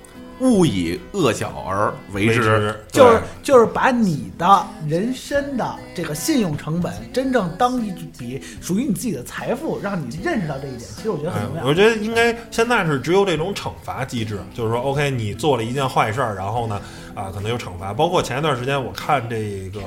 [0.43, 10.81] 勿以恶小而为之为之，就是就是把你的人身的这个信用成本真正当一笔属于你自己的财富，让你认识到这一点。
[10.81, 11.65] 其实我觉得很哎重，要。
[11.65, 16.81] 我觉得应该现在是只有这种惩罚机制，就是说，OK，你做了一件坏事儿，然后呢，
[17.15, 17.95] 啊、可能有惩罚。
[17.95, 19.81] 包括前一段时间我看这个，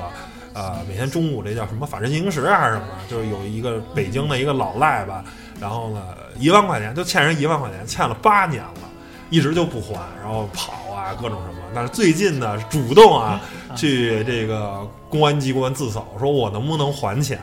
[0.54, 5.22] 呃，每天中午这叫什么《法制进行时》啊还是什么，就是有一个北京的一个老赖吧，
[5.60, 6.02] 然后呢，
[6.38, 8.85] 一万块钱就欠人一万块钱，欠了八年了。
[9.30, 11.60] 一直就不还，然后跑啊，各种什么。
[11.74, 13.40] 但是最近呢，主动啊，
[13.74, 17.38] 去这个公安机关自首，说我能不能还钱？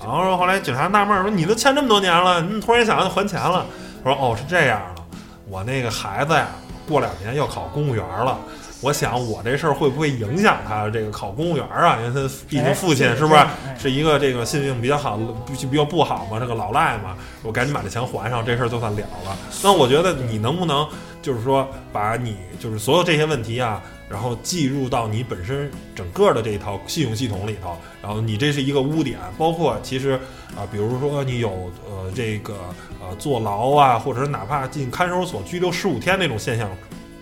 [0.00, 3.64] 然后后来警察纳闷儿说：“你都欠这么多年了，你突然想要还钱了？”
[4.02, 5.02] 我说：“哦，是这样的，
[5.48, 6.48] 我那个孩子呀，
[6.88, 8.36] 过两年要考公务员了。
[8.82, 11.96] 我想我这事儿会不会影响他这个考公务员啊？
[12.00, 15.16] 因为他毕竟父亲哎是不是哎是一个这个信用比较好、
[15.46, 16.38] 比比较不好嘛？
[16.40, 19.38] 这个老赖嘛，我赶紧把这钱还上，这事儿就算了了。
[19.62, 20.86] 那我觉得你能不能
[21.22, 30.18] 就是说把你就是所有这些问题啊，然后计入到你本身整个的这一套信用系统里头，然后你这是一个污点，包括其实
[30.56, 32.54] 啊、比如说你有呃这个
[33.00, 36.68] 呃坐牢啊，或者是哪怕进看守所拘留十五天那种现象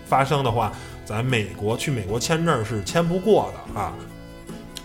[0.04, 0.72] 发生的话，
[1.10, 3.92] 在美国去美国签证是签不过的啊。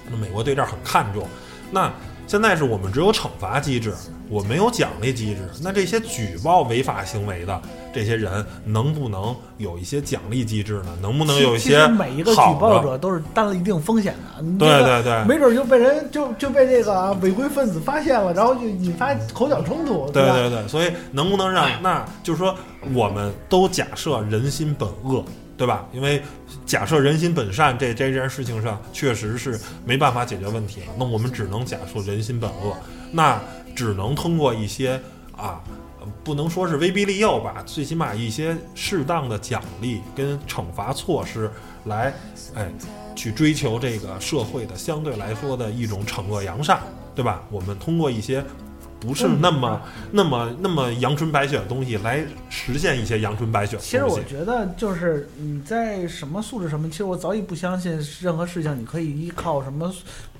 [0.09, 1.27] 那美国对这儿很看重。
[1.71, 1.91] 那
[2.27, 3.93] 现在是我们只有惩罚机制，
[4.29, 5.47] 我没有奖励机制。
[5.61, 7.61] 那这些举报违法行为的
[7.93, 10.97] 这些人，能不能有一些奖励机制呢？
[11.01, 12.83] 能不能有一其些实每一个举报？
[12.83, 14.43] 者都是担了一定风险的。
[14.57, 22.55] 对对对，没准就被人就就被这个违规分子发现了，然后就引发口角冲突，对对对，所以能不能让，那就是说，
[22.93, 25.23] 我们都假设人心本恶，
[25.57, 25.87] 对吧？
[25.93, 26.21] 因为
[26.65, 32.75] 假设人心本善这这件事情上确实是没办法解决问题了，那我们只能假设人心本恶，
[33.11, 33.41] 那
[33.75, 34.99] 只能通过一些
[35.35, 35.61] 啊，
[36.23, 41.49] 不能说是威逼利诱吧，最起码一些适当的奖励跟惩罚措施
[41.85, 42.13] 来，
[42.53, 42.69] 哎，
[43.15, 46.79] 去追求这个社会的相对来说的一种惩恶扬善，
[47.15, 47.41] 对吧？
[47.49, 48.43] 我们通过一些。
[49.05, 49.81] 不是那么、
[50.11, 53.77] 那么、那么阳春白雪的东西来实现一些阳春白雪。
[53.79, 59.93] 其实我觉得，就是你在什么素质什么，其实我早已不相信任何事情你可以依靠什么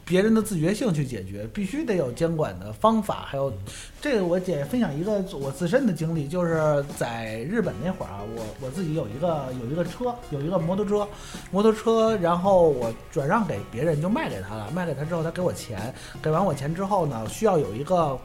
[0.03, 3.26] 别人的自觉性去解决，必须得有监管的方法。
[3.28, 3.51] 还有
[3.99, 11.07] 这个，我姐分享一个我自身的经历，就是在日本那会儿啊，我我自己有一个有一个车，有一个摩托车，
[11.49, 14.70] 摩托车，然后我转让给别人，就卖给他了。
[14.70, 15.91] 卖给他之后，他给我钱，
[16.22, 18.16] 给完我钱之后呢，需要有一个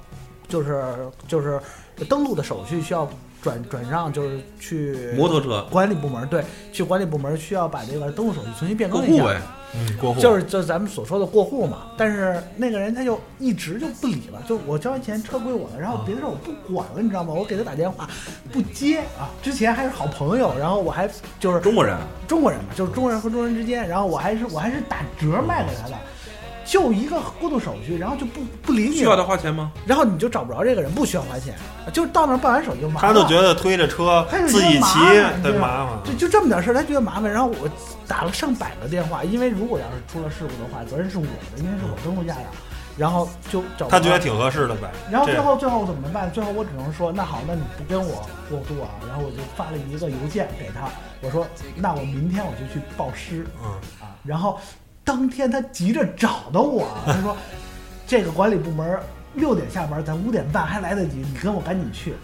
[0.51, 0.85] 就是
[1.27, 1.59] 就是
[2.09, 3.09] 登录的手续需要
[3.41, 9.43] 转转让，就是去摩托车管理部门对，去管理部门需要把这个登录手续重新变更一下，过户呗，
[9.75, 11.93] 嗯，过户就是就咱们所说的过户嘛。
[11.97, 17.33] 但是那个人他就一直就不理了，就我交完钱车归我了，然后别的事儿我不管了，你知道吗？
[17.33, 18.07] 我给他打电话
[18.53, 21.97] 不接啊，之前还是好朋友，然后我还就是中国人
[22.29, 25.97] 中国人嘛，就是中国人和中国人之间，然后我还是我还是打折卖给他的，
[26.71, 29.73] 就一个过渡手续，然后就不不理你需要他，花钱吗？
[29.85, 31.53] 然后你就找不着这个人，不需要花钱，
[31.93, 33.01] 就到那儿办完手续就完了。
[33.01, 35.99] 他就觉得推着车他就觉自己骑得麻烦得对麻烦。
[36.05, 37.29] 就就这么点事儿，他觉得麻烦。
[37.29, 37.69] 然后我
[38.07, 42.45] 打了上百个电话，因为如果要是出了事故的话，责任是我的，因为是我登录下的。
[42.97, 44.89] 然后就找不着他觉得挺合适的呗。
[45.11, 46.31] 然后最后最后怎么办？
[46.31, 48.91] 最后我只能说，那好，那你不跟我过渡啊？
[49.09, 50.89] 然后我就发了一个邮件给他，
[51.21, 51.45] 我说，
[51.75, 54.15] 那我明天我就去报失嗯，啊。
[54.23, 54.61] 然后
[55.05, 57.37] 当天他急着找的我，他说，
[58.07, 58.99] 这个管理部门
[59.35, 62.15] 六点下班，咱五点半还来得及，你跟我赶紧去。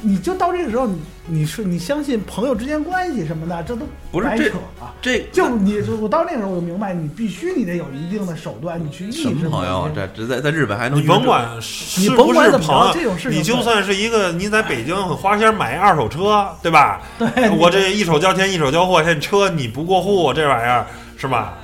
[0.00, 4.92] 你就到这个时候，你你是你相信朋友之间关系什么的，这都白不是这扯啊。
[5.00, 9.88] 这就你，就我到那个时候我就明白，你必须你得有一定的手段，你去抑制什么朋友？
[9.94, 17.00] 这这在在日本还能你甭管是你不是朋友这种事友，情你就算是一个你在北京 花钱买一二手车，对吧？
[17.18, 20.84] 对我这一手交钱一手交货，这车你不过户，这玩意儿
[21.16, 21.54] 是吧？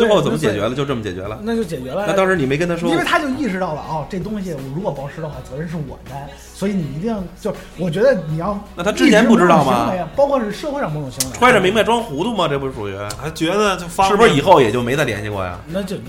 [0.00, 0.74] 最后怎么解决了？
[0.74, 1.38] 就这么解决了。
[1.42, 2.04] 那就解决了。
[2.06, 12.48] 那当时你没跟他说因为他就意识到了，哦，这东西我如果包失的话，责任是我担，所以你一定就，我觉得你要那他之前不知道吗包括是社会上某种行为，揣着明白装糊涂吗？
[12.48, 15.58] 这不属于还觉得就方是不是以后也就没再联系过呀？
[15.68, 16.02] 那就这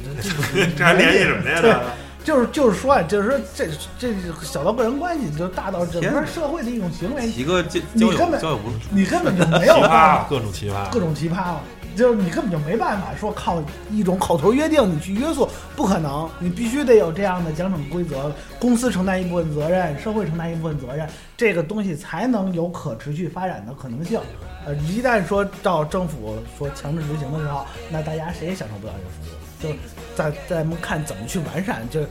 [0.56, 1.62] 这 这还联系什么呀？
[1.62, 1.80] 对这
[2.24, 3.66] 就是就是说啊，就是说这
[3.98, 4.14] 这
[4.44, 11.62] 小到个人关系，就大到整个社会的一种行为，几个交交友你根本交友不你根本就没有办葩法，各种奇葩，各种奇葩了。
[11.96, 24.20] 就是你根本就没办法说靠一种口头约定你去约束，不可能，你必须得有这样的奖惩规则，公司承担一部分责任，社会承担一部分责任，这个东西才能有可持续发展的可能性。
[24.66, 29.42] 呃，一旦说到政府说强制执行的时候，那大家谁也享受不到这个服务。
[29.62, 29.70] 就
[30.16, 32.08] 在在我们看怎么去完善，就是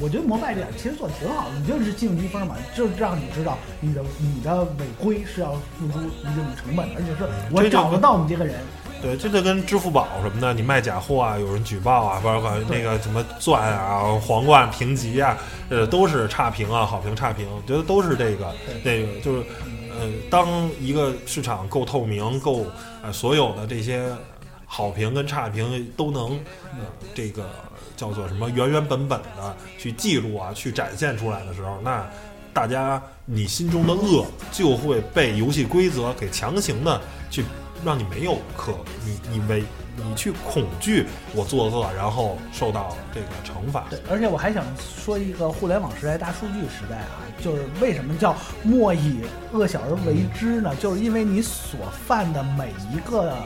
[0.00, 8.56] 我觉得摩拜这点其实做的挺好，你就是信用积分嘛，就是让你知道你的你的违规是要付出一定的成本的，而且是我找得到你这个人。
[9.02, 15.36] 对，这就跟支付宝什么的，你卖假货啊，有人举报啊，包括那个什么钻啊、皇冠评级啊，
[15.68, 19.44] 呃，都是差评啊、好评、差评，我觉得都是这个那个，就是
[19.90, 22.64] 呃，当一个市场够透明、够
[23.02, 24.08] 呃所有的这些
[24.64, 26.38] 好评跟差评都能
[26.70, 27.50] 呃这个
[27.96, 32.08] 叫做什么原原本本的去记录啊、去展现出来的时候，那
[32.52, 37.00] 大家你心中的恶就会被游戏规则给强行的
[37.30, 37.44] 去
[37.84, 38.72] 让你没有可
[39.04, 39.64] 你你为
[39.96, 43.86] 你去恐惧我作恶，然后受到这个惩罚。
[43.90, 49.20] 对，而且我还想说一个互联网时代、大数据时代啊，就是为什么叫莫以
[49.52, 50.74] 恶小而为之呢？
[50.76, 53.36] 就是因为你所犯的每一个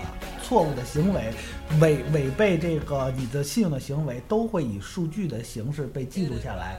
[0.42, 1.32] 错误的行为，
[1.80, 6.76] 违违背这个你的信用的行为，都会以数据的形式被记录下来。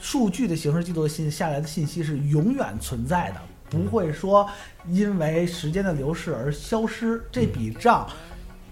[0.00, 3.40] 数据的形式记录信下来的信息是永远存在的，
[3.70, 4.48] 不会说
[4.88, 7.22] 因为时间的流逝而消失。
[7.30, 8.06] 这笔账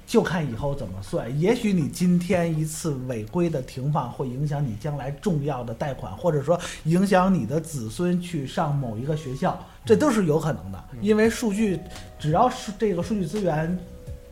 [0.07, 1.41] 就看以后怎么算。
[1.41, 10.85] 也许你今天一次违规的停放会影响你将来重要的贷款，或者说影响你的子孙去上某一个学校，这都是有可能的。
[11.01, 11.81] 因为数据，
[12.19, 13.77] 只要是这个数据资源，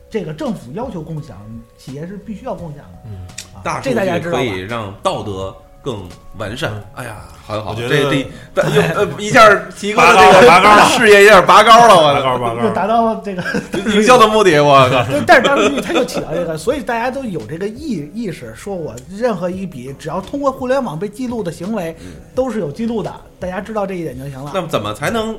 [0.09, 1.37] 这个政府要求共享，
[1.77, 2.99] 企业是必须要共享的。
[3.05, 5.53] 嗯，啊大数这大家据知道以让道德
[5.85, 6.01] 更
[6.39, 6.71] 完善。
[6.95, 7.17] 哎呀，
[7.47, 13.43] 很好，我觉这得这又 呃 一下提高了这个拔高了事业有点拔高了，拔我拔高拔高，达到了这个
[13.93, 15.05] 营销的目的，我靠！
[15.27, 21.95] 但是大数据它就起到这个，所以大家都有这个意意识，说我任何一笔只要通过互联网被记录的行为，
[22.33, 24.51] 都是有记录的，大家知道这一点就行了。
[24.53, 25.37] 那么怎么才能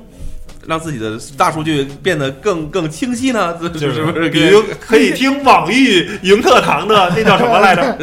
[0.66, 3.55] 让自己的大数据变得更更清晰呢？
[3.78, 7.99] 就是不是比如 可以听网易云课堂的那叫什么来着？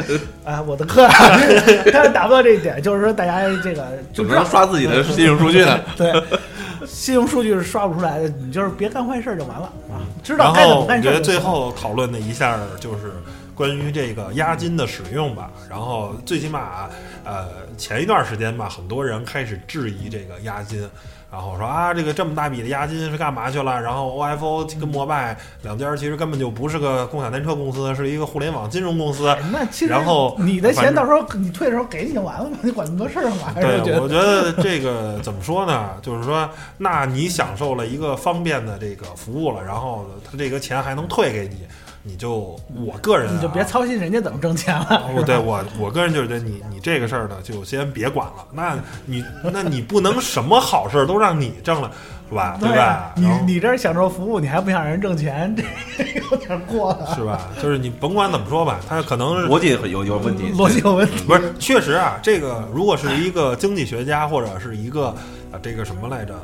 [0.46, 1.08] 哎， 我的课，
[1.92, 5.80] 但是达不到这一点，就是说大家这个就怎么能刷自己的信用数据呢？
[5.98, 6.24] 对，
[6.88, 11.24] 信用数据是刷不出来的，你就是别干坏事儿就完了啊，知道然该怎后我觉得么干事儿就行。
[11.24, 13.12] 最后讨论的一下就是
[13.56, 15.52] 关于这个押金的使用吧。
[15.70, 16.90] 然后最起码，
[17.24, 20.88] 呃，前一段时间吧，很多人开始质疑这个押金。
[21.34, 23.82] 然后说啊，这个这么大笔的押金是干嘛去了？
[23.82, 29.28] 然后 OFO 跟摩拜两家其实根本就不是个共享单车公司，是一个互联网金融公司。
[29.28, 33.52] 哎那其实然后你的钱到时候你退的时候给你就完了嘛，你管那么多事儿干嘛？
[33.56, 35.90] 对，我觉得这个怎么说呢？
[36.04, 41.66] 就是说，那你享受了一个方便的这个服务了，然后他这个钱还能退给你，
[42.04, 45.08] 你就我个人、啊、你就别操心人家怎么挣钱了。
[45.08, 48.46] 哦，对我我个人就是觉得你你这个事儿呢，就先别管了。
[48.52, 51.90] 那你那你不能什么好事儿都让你挣了，
[52.28, 52.58] 是吧？
[52.60, 53.14] 对吧？
[53.16, 57.48] 你你这儿享受服务，你还不想让人挣钱，这有点过了，是吧？
[57.62, 61.24] 就是你甭管怎么说吧，他可能逻辑有有问题，逻辑有问题。
[61.24, 65.08] 不是，确实啊，这个如果是一个经济学家或者是一个
[65.52, 66.36] 啊这个什么来着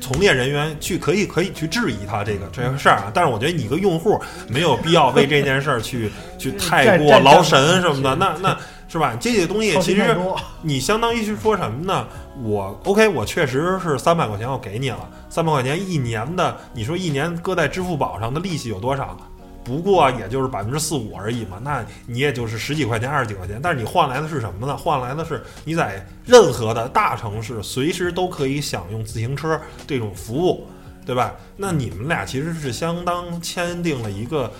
[0.00, 9.16] 从业人员去可以可以去质疑他这个这个事儿啊，但是我觉得你一个用户没有必要为这件事儿去去太过劳神什么的，那那是吧？
[9.20, 10.16] 这些东西其实
[10.62, 12.06] 你相当于是说什么呢？
[12.42, 19.16] 我 OK，我确实是三百块钱我给你了，三百块钱一年的，你说一年搁在支付宝上的利息有多少？
[19.62, 24.76] 不过也就是百分之四五而已嘛，那你也就是十几块钱、二十几块钱，但是你换来的是什么呢？
[24.76, 30.66] 换来的是你在任何的大城市随时都可以享用自行车这种服务，
[31.04, 31.34] 对吧？
[31.56, 34.50] 那你们俩其实是相当签订了一个，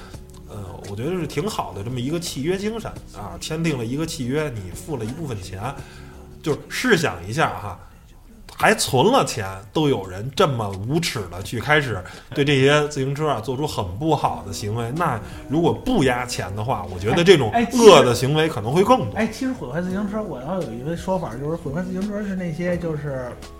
[0.48, 5.74] 呃，我觉得是挺好的这么一个契约精神啊，签订了一个契约，你付了一部分钱，
[6.42, 7.80] 就是试想一下哈。
[8.60, 11.98] 还存了钱，都有人这么无耻的去开始
[12.34, 14.92] 对这些自行车啊做出很不好的行为。
[14.94, 19.16] 那如果不压钱的话，我觉得这种恶的行为可能会更多。
[19.16, 23.59] 哎，其实毁坏自行车，我要有一个说法，就是毁坏自行车是那些就是嗯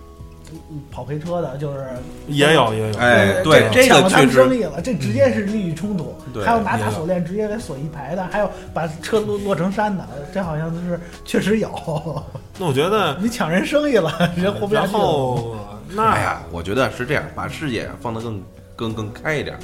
[0.91, 1.85] 跑黑车的，就是
[2.27, 6.15] 也有也有，哎对这抢了他这个确实，们生意了，这直接是利益冲突。
[6.33, 11.69] 对还有拿大锁链直接给锁一排的，还有把车落落成山的，这好像是确实有。
[12.57, 14.99] 那我觉得，你抢人生意了，人活不下去了。
[14.99, 15.55] 后
[15.89, 18.43] 那呀，我觉得是这样，把视野放得更
[18.75, 19.57] 更更开一点。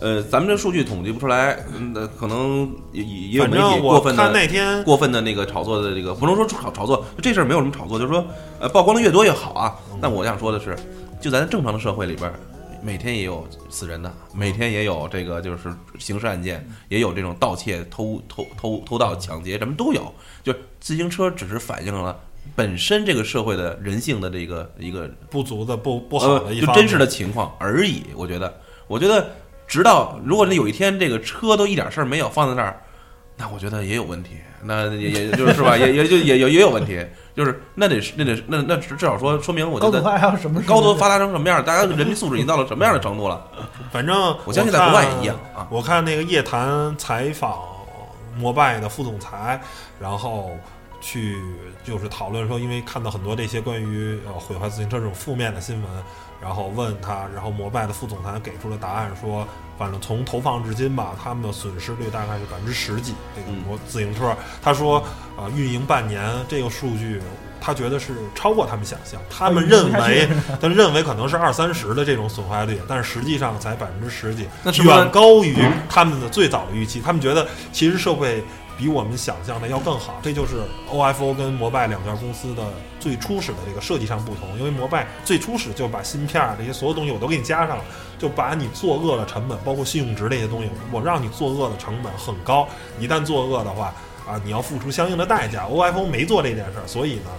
[0.00, 8.24] 呃，咱们这数据统计不出来，嗯，那可能也也也有反媒体正过分的那天过分的那个炒作的这个，不能说炒炒作，这事儿没有什么炒作，就是说，
[8.60, 9.74] 呃，曝光的越多越好啊。
[10.00, 10.76] 但我想说的是，
[11.20, 12.38] 就咱正常的社会里边儿，
[12.80, 20.14] 每天也有死人的，每天也有这个就是刑事案件，也有这种盗窃、偷偷偷偷盗、抢劫，什么都有。
[20.44, 22.16] 就自行车只是反映了
[22.54, 28.04] 本身这个社会的人性的这个一个不足的不不好的呃，一方，就真实的情况而已。
[28.14, 29.28] 我觉得，我觉得，
[29.68, 32.82] 直到如果那有一天这个车都一点事儿没有放在那儿，
[33.36, 34.30] 那我觉得也有问题。
[34.60, 37.00] 那也也就是是吧，也也就也也也有问题。
[37.36, 43.46] 就是那得是那得那那至少说说明我觉得高还有什么高速发达成什么样，大家的人民素质已经到了什么样的程度了？
[43.92, 45.68] 反正我相信在国外也一样啊。
[45.70, 47.60] 我看那个夜谈采访
[48.36, 49.60] 摩拜的副总裁，
[50.00, 50.50] 然后
[51.00, 51.40] 去
[51.84, 55.90] 就是讨论说，因为看到很多这些关于呃毁坏自行车这种负面的新闻，
[56.40, 59.46] 然后问他，然后摩拜的副总裁给出了答案说，
[59.78, 63.14] 反正从投放至今吧，他们的损失率大概是百分之十几。
[63.34, 65.02] 这个嗯摩自行车，他说
[65.36, 67.20] 呃运营半年这个数据。
[67.60, 70.28] 他觉得是超过他们想象，他们认为，
[70.62, 74.46] 他认为可能是二三十的这种损坏率，但是实际上才百分之十几，
[74.84, 75.58] 远高于
[75.88, 77.00] 他们的最早的预期。
[77.00, 78.44] 他们觉得其实社会
[78.78, 82.62] 比我们想象的要更好，这就是 OFO 跟摩拜两家公司的
[83.00, 84.56] 最初始的这个设计上不同。
[84.56, 87.84] 因为摩拜最初始就把芯片儿这些所有东西我都给你加上了，
[88.20, 92.68] 就把你作恶的成本，包括信用值这些东西，我让你作恶的成本很高。
[93.00, 93.92] 一旦作恶的话，
[94.24, 95.64] 啊，你要付出相应的代价。
[95.64, 97.30] OFO 没做这件事儿，所以呢，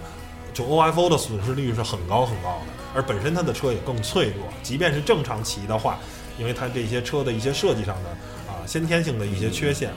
[0.54, 5.98] 就 OFO 的损失率是很高很高的，而本身它的车也更脆弱，即便是正常骑的话，
[6.38, 8.10] 因为它这些车的一些设计上的
[8.52, 9.92] 啊先天性的一些缺陷，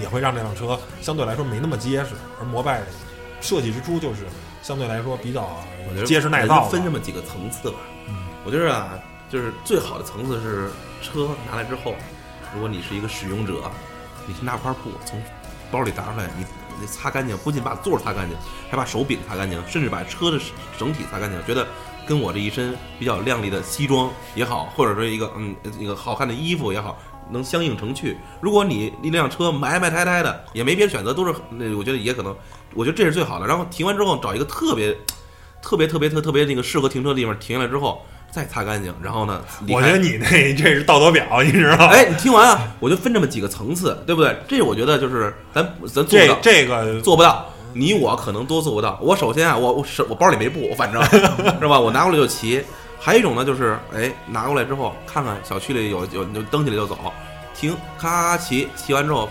[0.00, 2.10] 也会让这辆车相对来说没那么结实。
[2.40, 2.82] 而摩拜
[3.40, 4.26] 设计之初就是
[4.62, 5.48] 相对来说比较
[6.06, 7.78] 结实耐造，分这么几个层次吧。
[8.08, 10.70] 嗯我觉得啊，就是最好的层次是
[11.02, 11.94] 车拿来之后，
[12.54, 13.70] 如果你是一个使用者，
[14.26, 15.20] 你去拿块布从
[15.70, 16.46] 包里拿出来，你
[16.80, 18.38] 你擦干净，不仅把座擦干净，
[18.70, 20.40] 还把手柄擦干净，甚至把车的
[20.78, 21.66] 整体擦干净，觉得
[22.06, 26.98] 跟我这一身比较靓丽的西装也好，或者说一个嗯一个好看的衣服也好。
[27.30, 28.16] 能相应成趣。
[28.40, 32.34] 如果你一辆车埋埋汰汰的，也没别的选择，都是那我觉得也可能，
[32.74, 33.46] 我觉得这是最好的。
[33.46, 34.96] 然后停完之后找一个特别
[35.62, 41.86] 特别特别特特别那个适合停车的地方停下来之后，再擦干净，然后呢，我开觉得你那这是道德表，你知道吗？
[41.86, 44.36] 哎，你听完啊，我就分这么几个层次，对不对？
[44.46, 47.46] 这我觉得就是咱咱做到，这个做不到。
[47.74, 48.98] 你我可能都做不到。
[49.00, 51.02] 我首先啊，我我手我包里没布，反正
[51.60, 51.78] 是吧？
[51.78, 52.64] 我拿过来就骑。
[53.00, 56.98] 还有一种呢，就是哎，拿过来之后看看小区里有有你就蹬起来就走，
[57.54, 59.28] 停，咔骑，骑完之后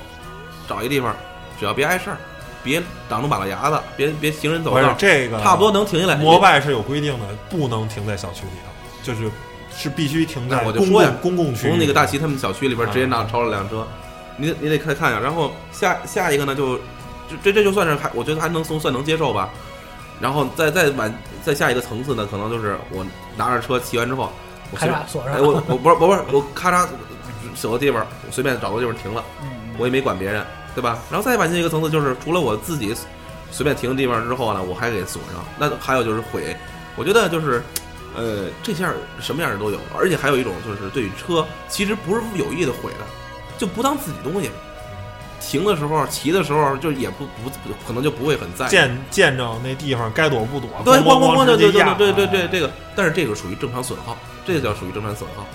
[0.68, 1.15] 找一地方，
[1.59, 2.18] 只要别碍事儿，
[2.63, 6.15] 别挡住马路牙子，别别行人走道，这个差不多能停下来。
[6.15, 9.30] 摩拜是有规定的，不能停在小区里头，就是
[9.76, 11.70] 是必须停在公那我就说呀共公共区域。
[11.70, 13.88] 从那个大齐他们小区里边直接拿啊超了辆车，
[14.38, 15.20] 你得你得看看一下。
[15.20, 16.78] 然后下下一个呢，就
[17.30, 19.49] 这这这就算是还我觉得还能算算能接受吧。
[20.20, 21.11] 然后再再往
[21.43, 23.05] 再下一个层次呢，可能就是我
[23.36, 24.32] 拿着车骑完之后，
[24.72, 26.88] 我随咔嚓锁上哎我我不是不是我咔嚓
[27.55, 29.47] 守个地方，我随便找个地方停了，嗯
[29.78, 30.45] 我也没管别人，
[30.76, 30.99] 对吧？
[31.09, 32.95] 然后再往下一个层次就是除了我自己
[33.51, 35.45] 随便停的地方之后呢，我还给锁上。
[35.57, 36.55] 那还有就是毁，
[36.95, 37.61] 我觉得就是。
[38.15, 43.05] 呃，这下什么样的都有，而且还有一种就是对于车，其实不是有意的毁的，
[43.59, 44.49] 就不当自己东西。
[45.39, 48.69] 停的时候、骑的时候，就也不不不可能就不会很在意。
[48.69, 55.45] 见见着那地方该躲不躲，对，咣咣咣就就，对对对对对，这个，但是这个属于正常损耗，这个叫属于正常损耗。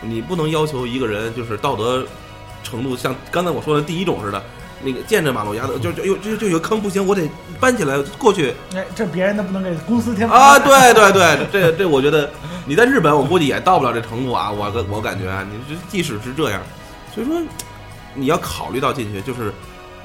[0.00, 2.04] 你不能要求一个人就是道德
[2.62, 4.42] 程度像刚才我说的第一种似的，
[4.82, 7.22] 那个见着马路牙子就就有就就有个坑不行，我得
[7.58, 10.58] 搬起来过去哎，这别人的不能给公司添麻啊！
[10.60, 12.30] 对对对，这这我觉得
[12.66, 16.60] 你在日本我估计也到不了这程度啊，我个我感觉啊，你这即使是这样，
[17.14, 17.40] 所以说
[18.14, 19.52] 你要考虑到进去，就是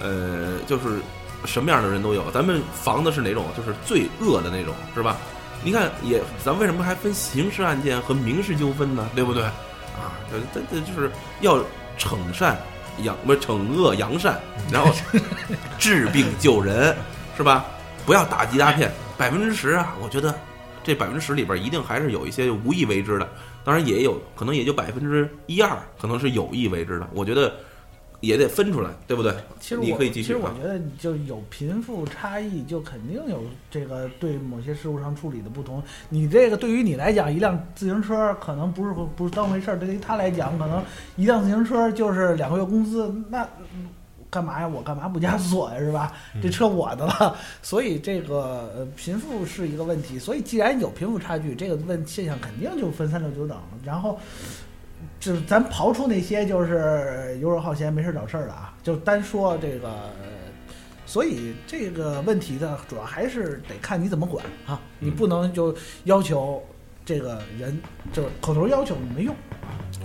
[0.02, 1.00] 呃，就是
[1.46, 2.30] 什么样的人都有。
[2.32, 3.46] 咱们防的是哪种？
[3.56, 5.18] 就是最恶的那种，是吧？
[5.64, 9.10] 你看也，咱为什么还分刑事案件和民事纠纷呢？
[9.14, 9.44] 对不对？
[9.44, 11.58] 啊，这这这就是要
[11.98, 12.58] 惩善
[13.04, 14.40] 扬不是惩恶扬善，
[14.72, 14.90] 然后
[15.78, 16.96] 治病救人，
[17.36, 17.66] 是吧？
[18.06, 20.34] 不要打击诈骗，百分之十啊，我觉得
[20.82, 23.30] 这百分之十里边一定还是有一些无意为之的，
[23.66, 27.54] 当然也有可能也就百分之一二可能是有意为之的，我觉得
[28.22, 29.34] 也得分出来，对不对？
[29.60, 30.38] 其实我你可以继续其实。
[30.38, 35.82] 我觉得就有贫富差异，就肯定有这个对某些事物上处理的不同。
[36.10, 40.84] 你这个对于你来讲，一辆自行车可能不是不是当回事儿，对于他来讲，可能
[41.16, 43.48] 一辆自行车就是两个月工资，那。
[44.32, 44.68] 干嘛呀？
[44.68, 45.80] 我干嘛不加锁呀？
[45.80, 46.14] 是吧？
[46.36, 50.20] 嗯这车我的了，所以这个呃贫富是一个问题。
[50.20, 53.64] 所以既然有贫富差距，这个问现象肯定就分三六九等了。
[53.84, 54.20] 然后，
[55.20, 59.90] 就是咱刨出那些就是游手好闲、没事找事儿的啊，就单说这个。
[59.90, 60.40] 呃
[61.10, 66.64] 所以这个问题呢，主要还是得看你怎么管啊，你不能就要求
[67.04, 67.82] 这个人
[68.14, 69.36] 就口头要求没用。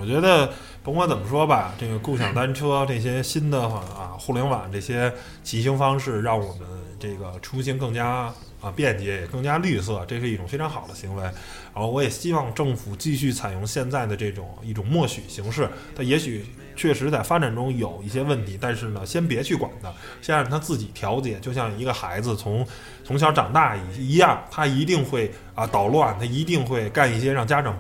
[0.00, 0.50] 我觉得
[0.82, 5.12] 甭管怎么说吧，这个共享单车这些新的啊互联网这些
[5.42, 6.66] 骑行方式，让我们
[6.98, 8.32] 这个出行更加
[8.64, 11.22] 啊便捷，也更加绿色，这是一种非常好的行为。
[11.22, 19.92] 然后我也希望政府继续采用现在的这种一种默许形式，它也许确实在发展中有一些问题，但是呢，先别去管它，
[20.22, 21.38] 先让他自己调节。
[21.40, 22.66] 就像一个孩子从
[23.04, 27.76] 从小长大一样，他一定会啊捣乱，他一定会干一些让家长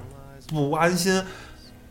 [0.48, 1.24] 不安心。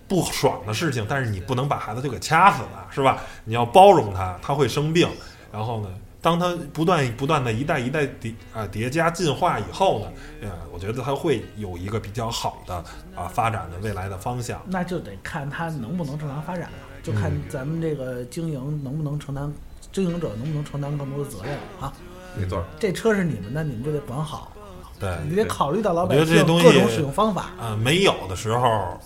[0.05, 3.23] 不爽的事情，但是你不能把孩子就给掐死了，是吧？
[3.45, 5.09] 你要包容他，他会生病，
[5.51, 5.89] 然后呢，
[6.23, 10.07] 当它不断不断的一代一代叠啊叠加进化以后呢，
[10.43, 12.73] 呃，我觉得它会有一个比较好的
[13.13, 14.61] 啊发展的未来的方向。
[14.65, 19.53] 那就得看它能不能正常发展了，就看嗯咱们这个经营能不能承担，
[19.91, 21.91] 经营者能不能承担更多的责任啊。
[22.39, 24.53] 没错，这车是你们的，你们就得管好，
[24.97, 27.49] 对，你得考虑到老百姓我觉得这东西各种使用方法。
[27.59, 28.97] 啊，没有的时候，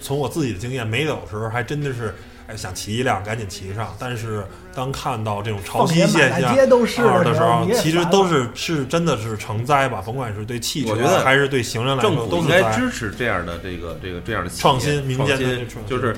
[0.00, 2.12] 从我自己的经验，没有的时候还真的是。
[2.48, 7.02] 哎，想骑一辆赶紧骑上，但是当看到这种潮汐现象的时
[7.40, 12.78] 候其实都是是真的是成灾吧，甭管是对汽车还是对行人来说，政府应该都是灾。
[12.78, 16.16] 支持这样的这个这个这样的创新民间的创新就是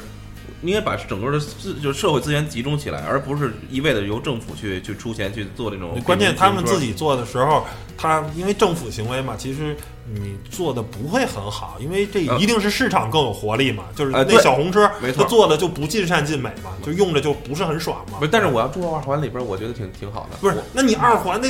[0.62, 5.98] 应该把整个的资就是社会资源集中起来，而不是一味的由政府去去出钱去做这种。
[6.04, 7.64] 关键他们自己做的时候，
[7.96, 9.76] 他因为政府行为嘛，其实
[10.12, 13.84] 你做的不会很好，因为这一定是市场更有活力嘛。
[13.94, 18.18] 就是那小红车，没错他做的就不尽善尽美嘛，就用着就不是很爽嘛。
[18.18, 20.36] 不是，但是我要住二环里边，我觉得挺挺好的。
[20.40, 21.48] 不是，那你二环那。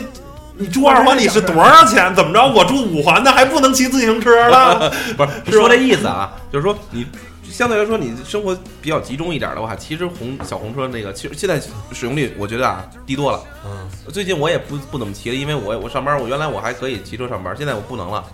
[0.60, 2.12] 你住二环里是多少钱？
[2.16, 2.44] 怎么着？
[2.44, 4.92] 我住五环的还不能骑自行车了？
[5.16, 7.06] 不是是说这意思啊，就是说你
[7.50, 11.60] 相对来说你生活比较集中一点的话，其实红小红车那个，其实现在
[11.92, 13.42] 使用率我觉得啊低多了。
[13.64, 18.24] 嗯，最近我也不不怎么骑了，因为我我上班，我原来我还可以骑车上班，现在我不能了。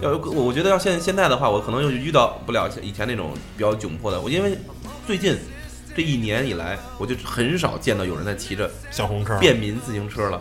[0.00, 4.20] 要我我觉得要现现在的话，我可能又遇到不了以前那种比较窘迫的。
[4.20, 4.56] 我因为
[5.06, 5.36] 最近
[5.94, 10.40] 这这一年以来，我就很少见到有人在骑着小红车便民自行车了。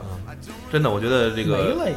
[0.71, 1.95] 真的，我觉得这没个了也。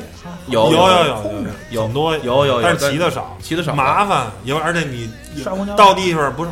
[0.49, 6.51] 有有有有有有很多有有有但是骑的少，骑的少，麻烦，有而且你刷公交到地方不是。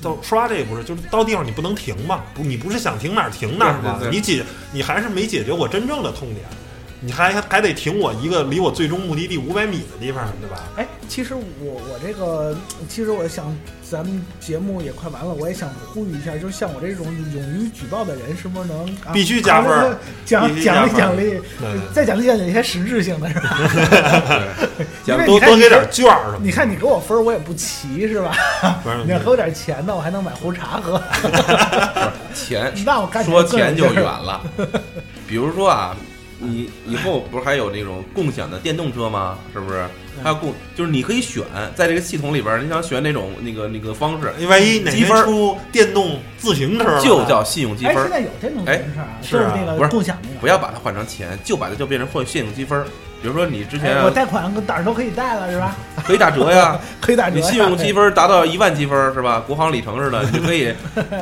[0.00, 2.20] 到刷这也不是，就是到地方你不能停嘛？
[2.34, 3.96] 不，你不是想停哪儿停哪儿吗？
[3.98, 6.46] 对对对你解，你还是没解决我真正的痛点，
[7.04, 10.62] 你还还得停我一个离我最终目的地五百米的地方，对吧？
[10.76, 12.56] 哎，其实我我这个，
[12.88, 21.40] 其实我想，咱们节目也快完了，我也想呼吁一下，就是像我这种勇于举报的人，是不是能、啊、必须加分儿 奖奖励奖励，
[21.92, 23.58] 再奖励奖励一些实质性的，是吧？
[24.78, 26.38] 对讲因为你看多多给点券儿什么。
[26.40, 28.32] 你看你给我分儿，我也不齐，是吧？
[29.04, 31.02] 你要给我点钱呢，我还能买壶茶喝。
[32.32, 34.40] 钱 那我干说钱就远了。
[35.26, 35.96] 比如说啊，
[36.42, 39.38] 你以后不是还有那种共享的电动车吗？
[39.52, 39.84] 是不是？
[40.22, 41.42] 还有共，就是你可以选
[41.74, 48.08] 在这个系统里边儿，你想选哪种那个那个方式，万一哪天积分出电动自行车了就叫信用积哎，分儿。
[48.08, 50.40] 现在有电动自行车啊，是啊就是那个不是共享那个。
[50.40, 52.86] 不要把它换成钱，就把它就变成换信用积分儿。
[53.22, 55.76] 比如说你之前哎，我啊贷款跟胆儿都可以贷了，是吧？
[56.04, 57.36] 可以打折呀， 可以打折。
[57.36, 59.42] 你信用积分达到一万积分是吧？
[59.46, 60.74] 国航里程似的， 你就可以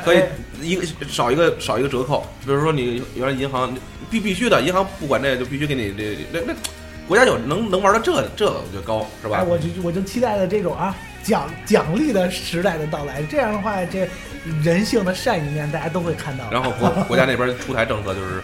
[0.05, 0.22] 可以
[0.62, 2.26] 一个少一个少一个折扣。
[2.44, 3.72] 比如说你原来银行
[4.11, 6.55] 必必须的，银行不管这个就必须给你这那那
[7.07, 9.44] 国家有能能玩到这这个我觉得高是吧哎，？
[9.44, 13.22] 我就我就期待着这种啊奖奖励的时代的到来。
[13.24, 14.09] 这样的话，这
[14.62, 16.44] 人性的善一面大家都会看到。
[16.51, 18.40] 然后国国家那边出台政策就是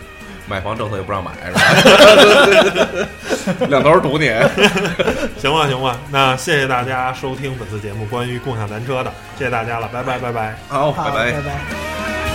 [0.48, 1.60] 买房政策又不让买是吧？
[3.68, 4.26] 两头堵你。
[5.38, 10.56] 行吧，行吧，那谢谢大家收听本次节目关于共享单车的，谢谢大家了，拜拜，拜拜。
[10.68, 11.40] 好，好，拜拜拜。
[11.42, 12.25] 拜。